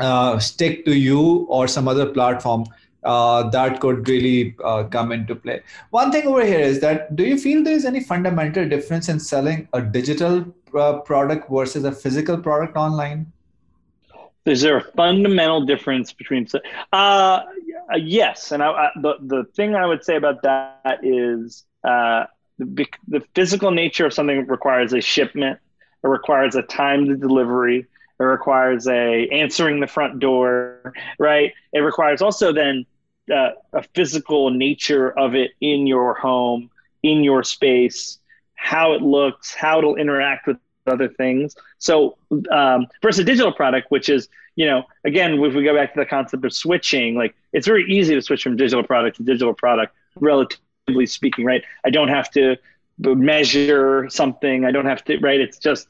uh, 0.00 0.38
stick 0.38 0.84
to 0.84 0.96
you 0.96 1.46
or 1.48 1.66
some 1.66 1.88
other 1.88 2.06
platform 2.06 2.64
uh, 3.04 3.48
that 3.50 3.80
could 3.80 4.08
really 4.08 4.56
uh, 4.64 4.82
come 4.84 5.12
into 5.12 5.34
play. 5.34 5.62
One 5.90 6.10
thing 6.10 6.26
over 6.26 6.44
here 6.44 6.58
is 6.58 6.80
that 6.80 7.14
do 7.14 7.24
you 7.24 7.38
feel 7.38 7.62
there 7.62 7.74
is 7.74 7.84
any 7.84 8.00
fundamental 8.00 8.68
difference 8.68 9.08
in 9.08 9.20
selling 9.20 9.68
a 9.72 9.80
digital 9.80 10.44
uh, 10.76 11.00
product 11.00 11.50
versus 11.50 11.84
a 11.84 11.92
physical 11.92 12.38
product 12.38 12.76
online? 12.76 13.32
Is 14.44 14.62
there 14.62 14.76
a 14.76 14.82
fundamental 14.82 15.64
difference 15.64 16.12
between? 16.12 16.46
Uh, 16.92 17.42
yes, 17.96 18.52
and 18.52 18.62
I, 18.62 18.68
I, 18.70 18.90
the 19.00 19.14
the 19.20 19.44
thing 19.56 19.74
I 19.74 19.86
would 19.86 20.04
say 20.04 20.16
about 20.16 20.42
that 20.42 21.00
is 21.02 21.64
uh, 21.82 22.26
the, 22.58 22.86
the 23.08 23.22
physical 23.34 23.72
nature 23.72 24.06
of 24.06 24.12
something 24.12 24.46
requires 24.46 24.92
a 24.92 25.00
shipment. 25.00 25.58
It 26.04 26.06
requires 26.06 26.54
a 26.54 26.62
timed 26.62 27.20
delivery. 27.20 27.86
It 28.18 28.22
requires 28.22 28.86
a 28.86 29.28
answering 29.28 29.80
the 29.80 29.86
front 29.88 30.20
door, 30.20 30.94
right? 31.18 31.52
It 31.72 31.80
requires 31.80 32.22
also 32.22 32.52
then 32.52 32.86
uh, 33.34 33.50
a 33.72 33.82
physical 33.94 34.50
nature 34.50 35.10
of 35.18 35.34
it 35.34 35.50
in 35.60 35.86
your 35.86 36.14
home, 36.14 36.70
in 37.02 37.24
your 37.24 37.42
space, 37.42 38.18
how 38.54 38.92
it 38.92 39.02
looks, 39.02 39.54
how 39.54 39.78
it'll 39.78 39.96
interact 39.96 40.46
with 40.46 40.58
other 40.86 41.08
things. 41.08 41.56
So 41.78 42.16
um, 42.50 42.86
versus 43.02 43.20
a 43.20 43.24
digital 43.24 43.52
product, 43.52 43.90
which 43.90 44.08
is, 44.08 44.28
you 44.54 44.66
know, 44.66 44.84
again, 45.04 45.34
if 45.42 45.54
we 45.54 45.62
go 45.64 45.74
back 45.74 45.94
to 45.94 46.00
the 46.00 46.06
concept 46.06 46.44
of 46.44 46.52
switching, 46.52 47.14
like 47.14 47.34
it's 47.52 47.66
very 47.66 47.84
easy 47.90 48.14
to 48.14 48.22
switch 48.22 48.42
from 48.42 48.56
digital 48.56 48.82
product 48.82 49.16
to 49.18 49.22
digital 49.22 49.54
product 49.54 49.94
relatively 50.16 51.06
speaking, 51.06 51.44
right? 51.44 51.62
I 51.84 51.90
don't 51.90 52.08
have 52.08 52.30
to 52.32 52.56
measure 52.98 54.08
something. 54.08 54.64
I 54.64 54.70
don't 54.70 54.86
have 54.86 55.04
to, 55.04 55.18
right? 55.18 55.40
It's 55.40 55.58
just, 55.58 55.88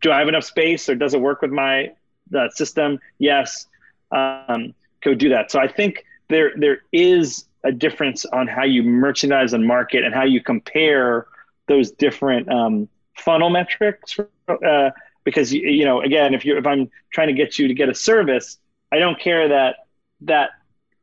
do 0.00 0.12
I 0.12 0.18
have 0.18 0.28
enough 0.28 0.44
space 0.44 0.88
or 0.88 0.94
does 0.94 1.14
it 1.14 1.20
work 1.20 1.42
with 1.42 1.50
my 1.50 1.92
uh, 2.36 2.48
system? 2.50 3.00
Yes. 3.18 3.66
Um, 4.12 4.74
go 5.02 5.14
do 5.14 5.28
that. 5.30 5.50
So 5.50 5.58
I 5.60 5.68
think 5.68 6.04
there 6.28 6.52
there 6.56 6.78
is 6.92 7.46
a 7.64 7.72
difference 7.72 8.24
on 8.26 8.46
how 8.46 8.64
you 8.64 8.82
merchandise 8.82 9.52
and 9.52 9.66
market 9.66 10.04
and 10.04 10.14
how 10.14 10.24
you 10.24 10.40
compare 10.42 11.26
those 11.66 11.90
different 11.90 12.48
um, 12.50 12.88
funnel 13.16 13.50
metrics. 13.50 14.18
Uh, 14.48 14.90
because 15.24 15.52
you, 15.52 15.84
know, 15.84 16.02
again, 16.02 16.34
if 16.34 16.44
you 16.44 16.58
if 16.58 16.66
I'm 16.66 16.90
trying 17.10 17.28
to 17.28 17.34
get 17.34 17.58
you 17.58 17.68
to 17.68 17.74
get 17.74 17.88
a 17.88 17.94
service, 17.94 18.58
I 18.92 18.98
don't 18.98 19.18
care 19.18 19.48
that 19.48 19.76
that 20.22 20.50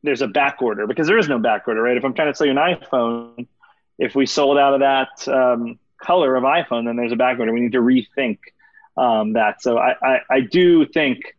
there's 0.04 0.22
a 0.22 0.28
back 0.28 0.62
order 0.62 0.88
because 0.88 1.08
there 1.08 1.18
is 1.18 1.28
no 1.28 1.40
back 1.40 1.68
order, 1.68 1.82
right? 1.82 1.98
If 1.98 2.06
I'm 2.06 2.14
trying 2.14 2.32
to 2.32 2.36
sell 2.36 2.48
you 2.48 2.58
an 2.58 2.58
iPhone, 2.58 3.48
if 3.98 4.16
we 4.16 4.26
sold 4.26 4.58
out 4.58 4.74
of 4.74 4.80
that 4.82 5.28
um, 5.28 5.80
color 6.02 6.36
of 6.36 6.44
iPhone, 6.44 6.86
then 6.86 6.96
there's 6.96 7.12
a 7.12 7.16
back 7.16 7.40
order. 7.40 7.54
We 7.54 7.62
need 7.62 7.74
to 7.74 7.82
rethink 7.82 8.40
um, 8.98 9.34
that. 9.34 9.62
So 9.62 9.78
I, 9.78 9.96
I, 10.02 10.20
I 10.30 10.40
do 10.42 10.86
think 10.86 11.38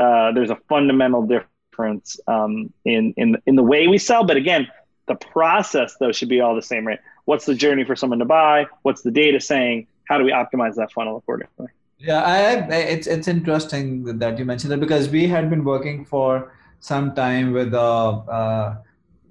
uh, 0.00 0.32
there's 0.32 0.50
a 0.50 0.58
fundamental 0.68 1.26
difference 1.26 2.18
um, 2.26 2.72
in, 2.84 3.14
in, 3.16 3.36
in 3.46 3.56
the 3.56 3.62
way 3.62 3.88
we 3.88 3.98
sell. 3.98 4.24
But 4.24 4.36
again, 4.36 4.68
the 5.06 5.16
process 5.16 5.96
though 5.98 6.12
should 6.12 6.28
be 6.28 6.40
all 6.40 6.54
the 6.54 6.62
same, 6.62 6.86
right? 6.86 7.00
What's 7.24 7.46
the 7.46 7.54
journey 7.54 7.84
for 7.84 7.96
someone 7.96 8.20
to 8.20 8.24
buy? 8.24 8.66
What's 8.82 9.02
the 9.02 9.10
data 9.10 9.40
saying? 9.40 9.86
How 10.08 10.18
do 10.18 10.24
we 10.24 10.32
optimize 10.32 10.74
that 10.76 10.92
funnel 10.92 11.16
accordingly? 11.16 11.68
Yeah, 11.98 12.22
I, 12.22 12.74
it's 12.74 13.06
it's 13.06 13.28
interesting 13.28 14.18
that 14.18 14.38
you 14.38 14.44
mentioned 14.44 14.72
that 14.72 14.80
because 14.80 15.08
we 15.08 15.26
had 15.26 15.48
been 15.48 15.64
working 15.64 16.04
for 16.04 16.52
some 16.80 17.14
time 17.14 17.52
with 17.52 17.72
a 17.72 17.78
uh, 17.78 18.76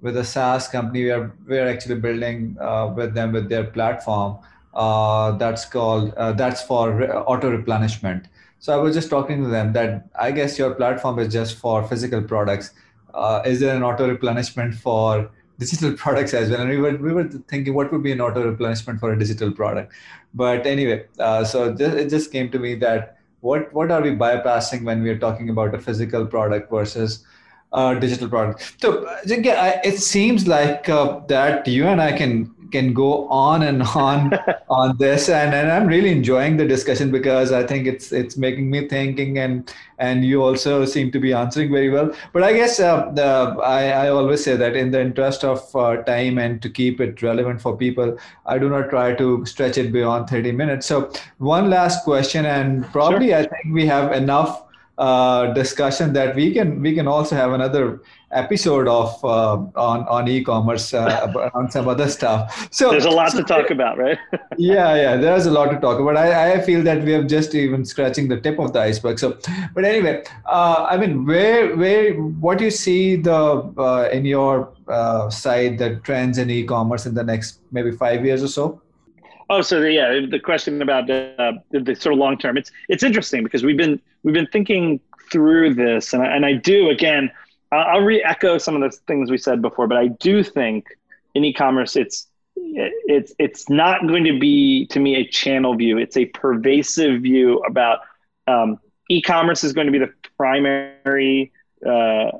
with 0.00 0.16
a 0.16 0.24
SaaS 0.24 0.66
company. 0.68 1.04
We 1.04 1.10
are 1.10 1.32
we're 1.46 1.68
actually 1.68 1.96
building 1.96 2.56
uh, 2.60 2.92
with 2.96 3.14
them 3.14 3.32
with 3.32 3.48
their 3.48 3.64
platform. 3.64 4.38
Uh, 4.72 5.32
that's 5.32 5.64
called 5.64 6.14
uh, 6.14 6.32
that's 6.32 6.62
for 6.62 6.88
auto 7.28 7.50
replenishment. 7.50 8.26
So 8.58 8.72
I 8.72 8.82
was 8.82 8.94
just 8.94 9.10
talking 9.10 9.42
to 9.44 9.48
them 9.48 9.72
that 9.74 10.08
I 10.18 10.32
guess 10.32 10.58
your 10.58 10.74
platform 10.74 11.18
is 11.18 11.32
just 11.32 11.58
for 11.58 11.86
physical 11.86 12.22
products. 12.22 12.70
Uh, 13.12 13.42
is 13.44 13.60
there 13.60 13.76
an 13.76 13.82
auto 13.82 14.08
replenishment 14.08 14.74
for 14.74 15.30
digital 15.58 15.92
products 16.02 16.34
as 16.34 16.50
well? 16.50 16.60
And 16.60 16.70
we 16.70 16.78
were 16.78 16.96
we 16.96 17.12
were 17.12 17.24
thinking 17.48 17.74
what 17.74 17.92
would 17.92 18.02
be 18.02 18.12
an 18.12 18.20
auto 18.20 18.44
replenishment 18.44 19.00
for 19.00 19.12
a 19.12 19.18
digital 19.18 19.52
product. 19.52 19.92
But 20.34 20.66
anyway, 20.66 21.06
uh, 21.18 21.44
so 21.44 21.74
just, 21.74 21.96
it 21.96 22.10
just 22.10 22.32
came 22.32 22.50
to 22.50 22.58
me 22.58 22.74
that 22.76 23.18
what 23.40 23.72
what 23.72 23.90
are 23.90 24.02
we 24.02 24.10
bypassing 24.10 24.84
when 24.84 25.02
we 25.02 25.10
are 25.10 25.18
talking 25.18 25.50
about 25.50 25.74
a 25.74 25.78
physical 25.78 26.26
product 26.26 26.70
versus 26.70 27.24
uh, 27.74 27.94
digital 27.94 28.28
product. 28.28 28.80
So, 28.80 29.04
yeah, 29.26 29.80
it 29.84 29.98
seems 29.98 30.46
like 30.46 30.88
uh, 30.88 31.20
that 31.26 31.66
you 31.66 31.86
and 31.86 32.00
I 32.00 32.16
can 32.16 32.54
can 32.74 32.92
go 32.92 33.28
on 33.28 33.62
and 33.62 33.82
on 34.08 34.32
on 34.68 34.96
this, 34.98 35.28
and, 35.28 35.54
and 35.54 35.70
I'm 35.70 35.86
really 35.86 36.10
enjoying 36.10 36.56
the 36.56 36.66
discussion 36.66 37.10
because 37.10 37.52
I 37.52 37.62
think 37.70 37.86
it's 37.86 38.12
it's 38.12 38.36
making 38.36 38.70
me 38.70 38.88
thinking, 38.88 39.38
and 39.38 39.72
and 39.98 40.24
you 40.24 40.42
also 40.42 40.84
seem 40.84 41.12
to 41.12 41.20
be 41.26 41.32
answering 41.32 41.70
very 41.70 41.90
well. 41.90 42.10
But 42.32 42.42
I 42.42 42.52
guess 42.52 42.80
uh, 42.80 43.10
the, 43.12 43.30
I 43.76 43.82
I 44.06 44.08
always 44.08 44.42
say 44.42 44.56
that 44.56 44.76
in 44.82 44.90
the 44.90 45.00
interest 45.00 45.44
of 45.44 45.76
uh, 45.76 45.96
time 46.02 46.38
and 46.38 46.60
to 46.62 46.68
keep 46.80 47.00
it 47.00 47.22
relevant 47.22 47.60
for 47.60 47.76
people, 47.76 48.18
I 48.46 48.58
do 48.58 48.68
not 48.68 48.90
try 48.90 49.14
to 49.22 49.46
stretch 49.46 49.78
it 49.78 49.92
beyond 49.92 50.28
30 50.28 50.52
minutes. 50.52 50.86
So 50.86 51.12
one 51.38 51.70
last 51.70 52.04
question, 52.04 52.44
and 52.44 52.84
probably 52.98 53.28
sure. 53.28 53.38
I 53.38 53.46
think 53.46 53.74
we 53.80 53.86
have 53.86 54.12
enough 54.12 54.63
uh, 54.98 55.52
discussion 55.52 56.12
that 56.12 56.34
we 56.36 56.52
can 56.52 56.80
we 56.80 56.94
can 56.94 57.08
also 57.08 57.34
have 57.34 57.52
another 57.52 58.00
episode 58.30 58.86
of 58.86 59.24
uh, 59.24 59.54
on 59.76 60.06
on 60.06 60.28
e-commerce 60.28 60.94
uh, 60.94 61.50
on 61.54 61.70
some 61.70 61.88
other 61.88 62.08
stuff. 62.08 62.68
So 62.70 62.90
there's 62.90 63.04
a 63.04 63.10
lot 63.10 63.32
so, 63.32 63.38
to 63.38 63.44
talk 63.44 63.70
about, 63.70 63.98
right? 63.98 64.18
yeah, 64.56 64.94
yeah, 64.94 65.16
there's 65.16 65.46
a 65.46 65.50
lot 65.50 65.70
to 65.70 65.80
talk 65.80 65.98
about. 65.98 66.16
I, 66.16 66.54
I 66.54 66.60
feel 66.60 66.82
that 66.84 67.02
we 67.02 67.12
have 67.12 67.26
just 67.26 67.54
even 67.54 67.84
scratching 67.84 68.28
the 68.28 68.40
tip 68.40 68.58
of 68.58 68.72
the 68.72 68.80
iceberg. 68.80 69.18
So, 69.18 69.38
but 69.74 69.84
anyway, 69.84 70.24
uh, 70.46 70.86
I 70.88 70.96
mean, 70.96 71.26
where 71.26 71.76
where 71.76 72.14
what 72.14 72.58
do 72.58 72.64
you 72.64 72.70
see 72.70 73.16
the 73.16 73.34
uh, 73.34 74.08
in 74.12 74.24
your 74.24 74.72
uh, 74.86 75.28
side 75.30 75.78
the 75.78 75.96
trends 76.04 76.38
in 76.38 76.50
e-commerce 76.50 77.06
in 77.06 77.14
the 77.14 77.24
next 77.24 77.60
maybe 77.72 77.90
five 77.90 78.24
years 78.24 78.42
or 78.42 78.48
so? 78.48 78.80
Oh, 79.50 79.60
so 79.60 79.80
the, 79.80 79.92
yeah, 79.92 80.20
the 80.30 80.40
question 80.40 80.80
about 80.80 81.10
uh, 81.10 81.52
the, 81.70 81.80
the 81.80 81.94
sort 81.94 82.14
of 82.14 82.18
long 82.18 82.38
term. 82.38 82.56
It's 82.56 82.70
it's 82.88 83.02
interesting 83.02 83.42
because 83.42 83.62
we've 83.62 83.76
been 83.76 84.00
we've 84.24 84.34
been 84.34 84.48
thinking 84.48 84.98
through 85.30 85.74
this, 85.74 86.12
and 86.12 86.22
I, 86.22 86.26
and 86.26 86.44
I 86.44 86.54
do 86.54 86.90
again. 86.90 87.30
I'll, 87.70 88.00
re-echo 88.00 88.58
some 88.58 88.80
of 88.80 88.82
the 88.88 88.96
things 89.08 89.30
we 89.30 89.38
said 89.38 89.60
before, 89.60 89.88
but 89.88 89.98
I 89.98 90.06
do 90.06 90.44
think 90.44 90.86
in 91.34 91.44
e-commerce, 91.44 91.96
it's 91.96 92.28
it's 92.56 93.34
it's 93.38 93.68
not 93.68 94.06
going 94.06 94.24
to 94.24 94.38
be 94.38 94.86
to 94.86 95.00
me 95.00 95.16
a 95.16 95.26
channel 95.26 95.74
view. 95.74 95.98
It's 95.98 96.16
a 96.16 96.26
pervasive 96.26 97.22
view 97.22 97.58
about 97.60 98.00
um, 98.46 98.78
e-commerce 99.10 99.64
is 99.64 99.72
going 99.72 99.86
to 99.86 99.92
be 99.92 99.98
the 99.98 100.12
primary 100.36 101.52
uh, 101.84 102.30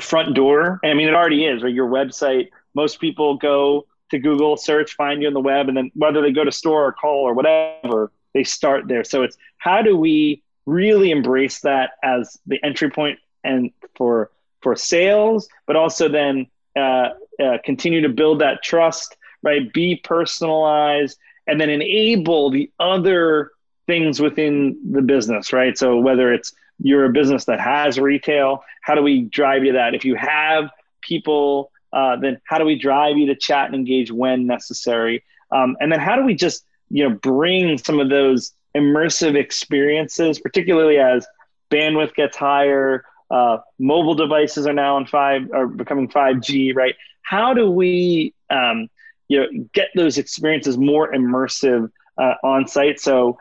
front 0.00 0.34
door. 0.34 0.80
I 0.84 0.94
mean, 0.94 1.08
it 1.08 1.14
already 1.14 1.44
is. 1.44 1.62
Right, 1.62 1.74
your 1.74 1.88
website. 1.88 2.48
Most 2.74 2.98
people 3.00 3.36
go 3.36 3.86
to 4.10 4.18
Google, 4.18 4.56
search, 4.56 4.94
find 4.94 5.20
you 5.20 5.28
on 5.28 5.34
the 5.34 5.40
web, 5.40 5.68
and 5.68 5.76
then 5.76 5.90
whether 5.94 6.22
they 6.22 6.32
go 6.32 6.44
to 6.44 6.52
store 6.52 6.86
or 6.86 6.92
call 6.92 7.28
or 7.28 7.34
whatever, 7.34 8.12
they 8.32 8.44
start 8.44 8.88
there. 8.88 9.04
So 9.04 9.22
it's 9.22 9.36
how 9.58 9.82
do 9.82 9.96
we 9.96 10.42
really 10.66 11.10
embrace 11.10 11.60
that 11.60 11.92
as 12.02 12.38
the 12.46 12.62
entry 12.62 12.90
point 12.90 13.18
and 13.44 13.70
for 13.94 14.30
for 14.60 14.74
sales, 14.74 15.48
but 15.66 15.76
also 15.76 16.08
then 16.08 16.46
uh, 16.76 17.10
uh, 17.42 17.58
continue 17.64 18.00
to 18.00 18.08
build 18.08 18.40
that 18.40 18.62
trust, 18.62 19.16
right? 19.42 19.72
Be 19.72 19.96
personalized, 19.96 21.18
and 21.46 21.60
then 21.60 21.70
enable 21.70 22.50
the 22.50 22.70
other 22.80 23.52
things 23.86 24.20
within 24.20 24.76
the 24.90 25.02
business, 25.02 25.52
right? 25.52 25.78
So 25.78 25.98
whether 25.98 26.32
it's 26.32 26.52
you're 26.78 27.04
a 27.04 27.12
business 27.12 27.44
that 27.44 27.60
has 27.60 27.98
retail, 27.98 28.64
how 28.82 28.94
do 28.94 29.02
we 29.02 29.22
drive 29.22 29.64
you 29.64 29.72
that? 29.74 29.94
If 29.94 30.04
you 30.04 30.16
have 30.16 30.70
people 31.00 31.70
uh, 31.96 32.16
then 32.16 32.38
how 32.44 32.58
do 32.58 32.64
we 32.64 32.78
drive 32.78 33.16
you 33.16 33.26
to 33.26 33.34
chat 33.34 33.66
and 33.66 33.74
engage 33.74 34.12
when 34.12 34.46
necessary? 34.46 35.24
Um, 35.50 35.76
and 35.80 35.90
then 35.90 36.00
how 36.00 36.16
do 36.16 36.24
we 36.24 36.34
just 36.34 36.64
you 36.90 37.08
know 37.08 37.14
bring 37.14 37.78
some 37.78 37.98
of 37.98 38.10
those 38.10 38.52
immersive 38.76 39.36
experiences, 39.36 40.38
particularly 40.38 40.98
as 40.98 41.26
bandwidth 41.70 42.14
gets 42.14 42.36
higher, 42.36 43.04
uh, 43.30 43.58
mobile 43.78 44.14
devices 44.14 44.66
are 44.66 44.72
now 44.72 44.96
on 44.96 45.06
five 45.06 45.50
are 45.52 45.66
becoming 45.66 46.08
five 46.08 46.40
G, 46.40 46.72
right? 46.72 46.94
How 47.22 47.54
do 47.54 47.70
we 47.70 48.34
um, 48.50 48.88
you 49.28 49.40
know 49.40 49.46
get 49.72 49.88
those 49.96 50.18
experiences 50.18 50.78
more 50.78 51.12
immersive 51.12 51.90
uh, 52.18 52.34
on 52.44 52.66
site 52.68 53.00
so 53.00 53.38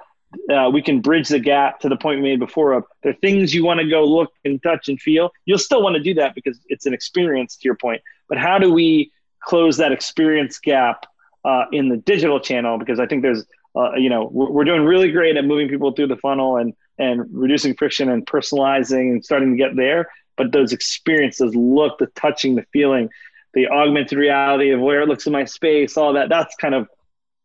uh, 0.51 0.69
we 0.71 0.81
can 0.81 1.01
bridge 1.01 1.29
the 1.29 1.39
gap 1.39 1.79
to 1.79 1.89
the 1.89 1.95
point 1.95 2.21
we 2.21 2.29
made 2.29 2.39
before 2.39 2.73
of 2.73 2.83
the 3.03 3.13
things 3.13 3.53
you 3.53 3.63
want 3.63 3.79
to 3.79 3.87
go 3.87 4.03
look 4.03 4.31
and 4.43 4.61
touch 4.63 4.89
and 4.89 4.99
feel. 4.99 5.31
You'll 5.45 5.57
still 5.57 5.81
want 5.81 5.95
to 5.95 6.01
do 6.01 6.13
that 6.15 6.35
because 6.35 6.59
it's 6.67 6.85
an 6.85 6.93
experience 6.93 7.55
to 7.57 7.65
your 7.65 7.75
point. 7.75 8.01
But 8.27 8.37
how 8.37 8.57
do 8.57 8.71
we 8.73 9.11
close 9.41 9.77
that 9.77 9.91
experience 9.91 10.59
gap 10.59 11.05
uh, 11.43 11.65
in 11.71 11.89
the 11.89 11.97
digital 11.97 12.39
channel? 12.39 12.77
Because 12.77 12.99
I 12.99 13.05
think 13.05 13.21
there's, 13.21 13.45
uh, 13.75 13.93
you 13.95 14.09
know, 14.09 14.29
we're, 14.31 14.63
doing 14.63 14.83
really 14.83 15.11
great 15.11 15.35
at 15.35 15.45
moving 15.45 15.67
people 15.67 15.91
through 15.91 16.07
the 16.07 16.17
funnel 16.17 16.57
and 16.57 16.73
and 16.97 17.25
reducing 17.31 17.75
friction 17.75 18.09
and 18.09 18.25
personalizing 18.25 19.11
and 19.11 19.25
starting 19.25 19.51
to 19.51 19.57
get 19.57 19.75
there. 19.75 20.07
But 20.37 20.51
those 20.53 20.71
experiences, 20.71 21.55
look, 21.55 21.97
the 21.97 22.07
touching, 22.07 22.55
the 22.55 22.65
feeling, 22.71 23.09
the 23.53 23.67
augmented 23.67 24.17
reality 24.17 24.71
of 24.71 24.79
where 24.79 25.01
it 25.01 25.07
looks 25.07 25.27
in 25.27 25.33
my 25.33 25.45
space, 25.45 25.97
all 25.97 26.13
that. 26.13 26.29
That's 26.29 26.55
kind 26.55 26.73
of 26.73 26.87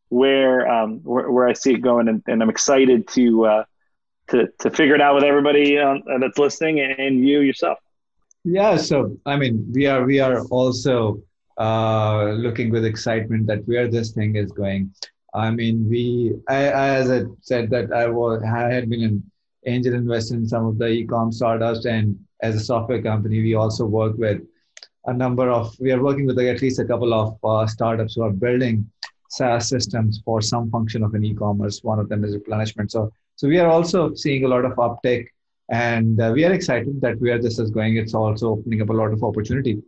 where 0.09 0.69
um, 0.69 0.99
where, 1.03 1.31
where 1.31 1.49
I 1.49 1.53
see 1.53 1.75
it 1.75 1.81
going, 1.81 2.09
and, 2.09 2.23
and 2.27 2.43
I'm 2.43 2.51
excited 2.51 3.09
to 3.09 3.47
uh, 3.47 3.65
to 4.29 4.49
to 4.61 4.71
figure 4.71 4.95
it 4.95 5.01
out 5.01 5.15
with 5.15 5.25
everybody 5.25 5.79
um, 5.79 6.03
that's 6.21 6.39
listening 6.39 6.81
and 6.81 7.27
you 7.27 7.41
yourself. 7.41 7.79
Yeah, 8.45 8.77
so 8.77 9.17
I 9.27 9.37
mean, 9.37 9.67
we 9.73 9.87
are 9.87 10.05
we 10.05 10.21
are 10.21 10.45
also 10.47 11.23
uh, 11.59 12.33
looking 12.33 12.71
with 12.71 12.85
excitement 12.85 13.47
that 13.49 13.67
where 13.67 13.89
this 13.89 14.13
thing 14.13 14.37
is 14.37 14.51
going. 14.53 14.93
I 15.35 15.51
mean, 15.51 15.89
we 15.89 16.35
I, 16.49 16.65
as 17.01 17.11
I 17.11 17.23
said 17.41 17.71
that 17.71 17.93
I 17.93 18.07
was 18.09 18.43
I 18.43 18.73
had 18.73 18.89
been 18.91 19.05
an 19.05 19.31
angel 19.67 19.95
investor 19.95 20.35
in 20.35 20.47
some 20.47 20.67
of 20.67 20.79
the 20.79 20.89
e-com 20.89 21.31
startups, 21.33 21.85
and 21.85 22.19
as 22.43 22.57
a 22.57 22.61
software 22.61 23.03
company, 23.03 23.41
we 23.41 23.55
also 23.55 23.85
work 23.87 24.17
with 24.17 24.41
a 25.07 25.13
number 25.13 25.51
of 25.51 25.75
we 25.79 25.93
are 25.93 26.03
working 26.03 26.27
with 26.27 26.37
like 26.37 26.49
at 26.49 26.63
least 26.63 26.81
a 26.81 26.85
couple 26.85 27.15
of 27.15 27.39
uh, 27.45 27.67
startups 27.67 28.15
who 28.15 28.23
are 28.23 28.31
building 28.31 28.91
SaaS 29.29 29.69
systems 29.69 30.21
for 30.25 30.41
some 30.41 30.71
function 30.71 31.03
of 31.03 31.15
an 31.15 31.25
e-commerce. 31.25 31.83
One 31.83 32.01
of 32.01 32.09
them 32.09 32.25
is 32.25 32.35
replenishment. 32.35 32.91
So, 32.91 33.13
so 33.37 33.49
we 33.49 33.59
are 33.59 33.69
also 33.69 34.15
seeing 34.15 34.45
a 34.45 34.49
lot 34.49 34.65
of 34.65 34.79
uptake, 34.79 35.31
and 35.71 36.21
uh, 36.21 36.33
we 36.35 36.45
are 36.45 36.53
excited 36.53 37.01
that 37.01 37.21
where 37.21 37.41
this 37.41 37.59
is 37.59 37.71
going. 37.71 37.97
It's 37.97 38.15
also 38.15 38.51
opening 38.51 38.83
up 38.83 38.91
a 38.91 38.93
lot 38.93 39.13
of 39.13 39.23
opportunity, 39.23 39.81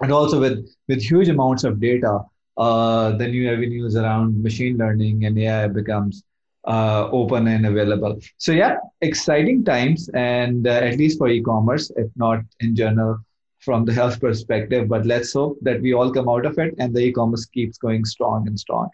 and 0.00 0.12
also 0.12 0.38
with 0.38 0.68
with 0.88 1.02
huge 1.02 1.28
amounts 1.28 1.64
of 1.64 1.80
data, 1.80 2.20
uh, 2.56 3.12
the 3.16 3.26
new 3.28 3.50
avenues 3.50 3.96
around 3.96 4.42
machine 4.42 4.76
learning 4.76 5.24
and 5.24 5.38
AI 5.38 5.66
becomes 5.68 6.22
uh, 6.66 7.08
open 7.10 7.46
and 7.48 7.66
available. 7.66 8.18
So 8.38 8.52
yeah, 8.52 8.76
exciting 9.00 9.64
times, 9.64 10.08
and 10.14 10.66
uh, 10.66 10.70
at 10.70 10.96
least 10.96 11.18
for 11.18 11.28
e-commerce, 11.28 11.90
if 11.96 12.08
not 12.16 12.40
in 12.60 12.74
general 12.74 13.18
from 13.60 13.84
the 13.84 13.92
health 13.92 14.20
perspective. 14.20 14.88
But 14.88 15.06
let's 15.06 15.32
hope 15.32 15.58
that 15.62 15.80
we 15.80 15.92
all 15.94 16.12
come 16.12 16.28
out 16.28 16.46
of 16.46 16.58
it 16.58 16.74
and 16.78 16.94
the 16.94 17.00
e-commerce 17.00 17.46
keeps 17.46 17.78
going 17.78 18.04
strong 18.04 18.46
and 18.46 18.58
strong. 18.58 18.88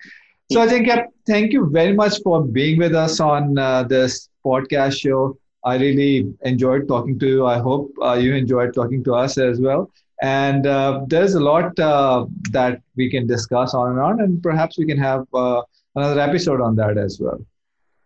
So 0.51 0.61
I 0.61 0.66
think 0.68 0.87
yeah, 0.87 1.05
thank 1.27 1.53
you 1.53 1.68
very 1.70 1.92
much 1.92 2.20
for 2.23 2.42
being 2.42 2.79
with 2.79 2.94
us 2.94 3.20
on 3.20 3.59
uh, 3.59 3.85
this 3.85 4.29
podcast 4.44 5.01
show. 5.01 5.37
I 5.64 5.77
really 5.77 6.33
enjoyed 6.42 6.88
talking 6.88 7.18
to 7.20 7.27
you. 7.27 7.46
I 7.46 7.59
hope 7.59 7.92
uh, 8.03 8.14
you 8.14 8.35
enjoyed 8.35 8.75
talking 8.75 9.05
to 9.05 9.14
us 9.14 9.38
as 9.38 9.61
well. 9.61 9.90
And 10.22 10.66
uh, 10.66 11.02
there's 11.06 11.35
a 11.35 11.40
lot 11.40 11.78
uh, 11.78 12.26
that 12.50 12.83
we 12.96 13.11
can 13.11 13.26
discuss 13.26 13.72
on 13.74 13.90
and 13.90 14.00
on, 14.00 14.20
and 14.20 14.42
perhaps 14.42 14.76
we 14.78 14.85
can 14.87 14.98
have 14.98 15.26
uh, 15.33 15.62
another 15.96 16.20
episode 16.20 16.61
on 16.61 16.76
that 16.76 16.98
as 16.98 17.18
well. 17.18 17.38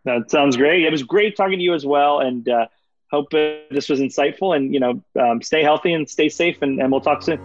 That 0.04 0.30
sounds 0.30 0.56
great. 0.56 0.84
It 0.84 0.92
was 0.92 1.02
great 1.02 1.36
talking 1.36 1.58
to 1.58 1.64
you 1.64 1.74
as 1.74 1.84
well, 1.84 2.20
and 2.20 2.48
uh, 2.48 2.66
hope 3.14 3.30
this 3.30 3.88
was 3.88 4.00
insightful 4.00 4.56
and 4.56 4.74
you 4.74 4.80
know 4.80 5.02
um, 5.20 5.40
stay 5.40 5.62
healthy 5.62 5.92
and 5.92 6.08
stay 6.10 6.28
safe 6.28 6.62
and, 6.62 6.80
and 6.80 6.90
we'll 6.90 7.00
talk 7.00 7.22
soon 7.22 7.38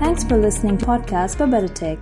thanks 0.00 0.24
for 0.24 0.36
listening 0.36 0.76
to 0.76 0.84
podcast 0.84 1.38
by 1.38 1.46
better 1.46 1.68
tech 1.68 1.98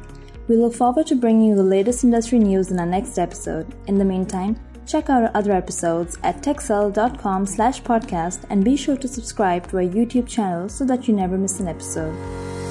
we 0.48 0.56
look 0.56 0.74
forward 0.74 1.06
to 1.06 1.14
bringing 1.14 1.50
you 1.50 1.54
the 1.54 1.62
latest 1.62 2.04
industry 2.04 2.38
news 2.38 2.70
in 2.70 2.80
our 2.80 2.86
next 2.86 3.18
episode 3.18 3.66
in 3.86 3.98
the 3.98 4.04
meantime 4.04 4.56
check 4.86 5.10
out 5.10 5.22
our 5.22 5.30
other 5.34 5.52
episodes 5.52 6.16
at 6.22 6.42
techcell.com 6.42 7.46
slash 7.46 7.82
podcast 7.82 8.44
and 8.50 8.64
be 8.64 8.76
sure 8.76 8.96
to 8.96 9.08
subscribe 9.08 9.68
to 9.68 9.76
our 9.76 9.82
youtube 9.82 10.28
channel 10.28 10.68
so 10.68 10.84
that 10.84 11.08
you 11.08 11.14
never 11.14 11.36
miss 11.36 11.60
an 11.60 11.68
episode 11.68 12.63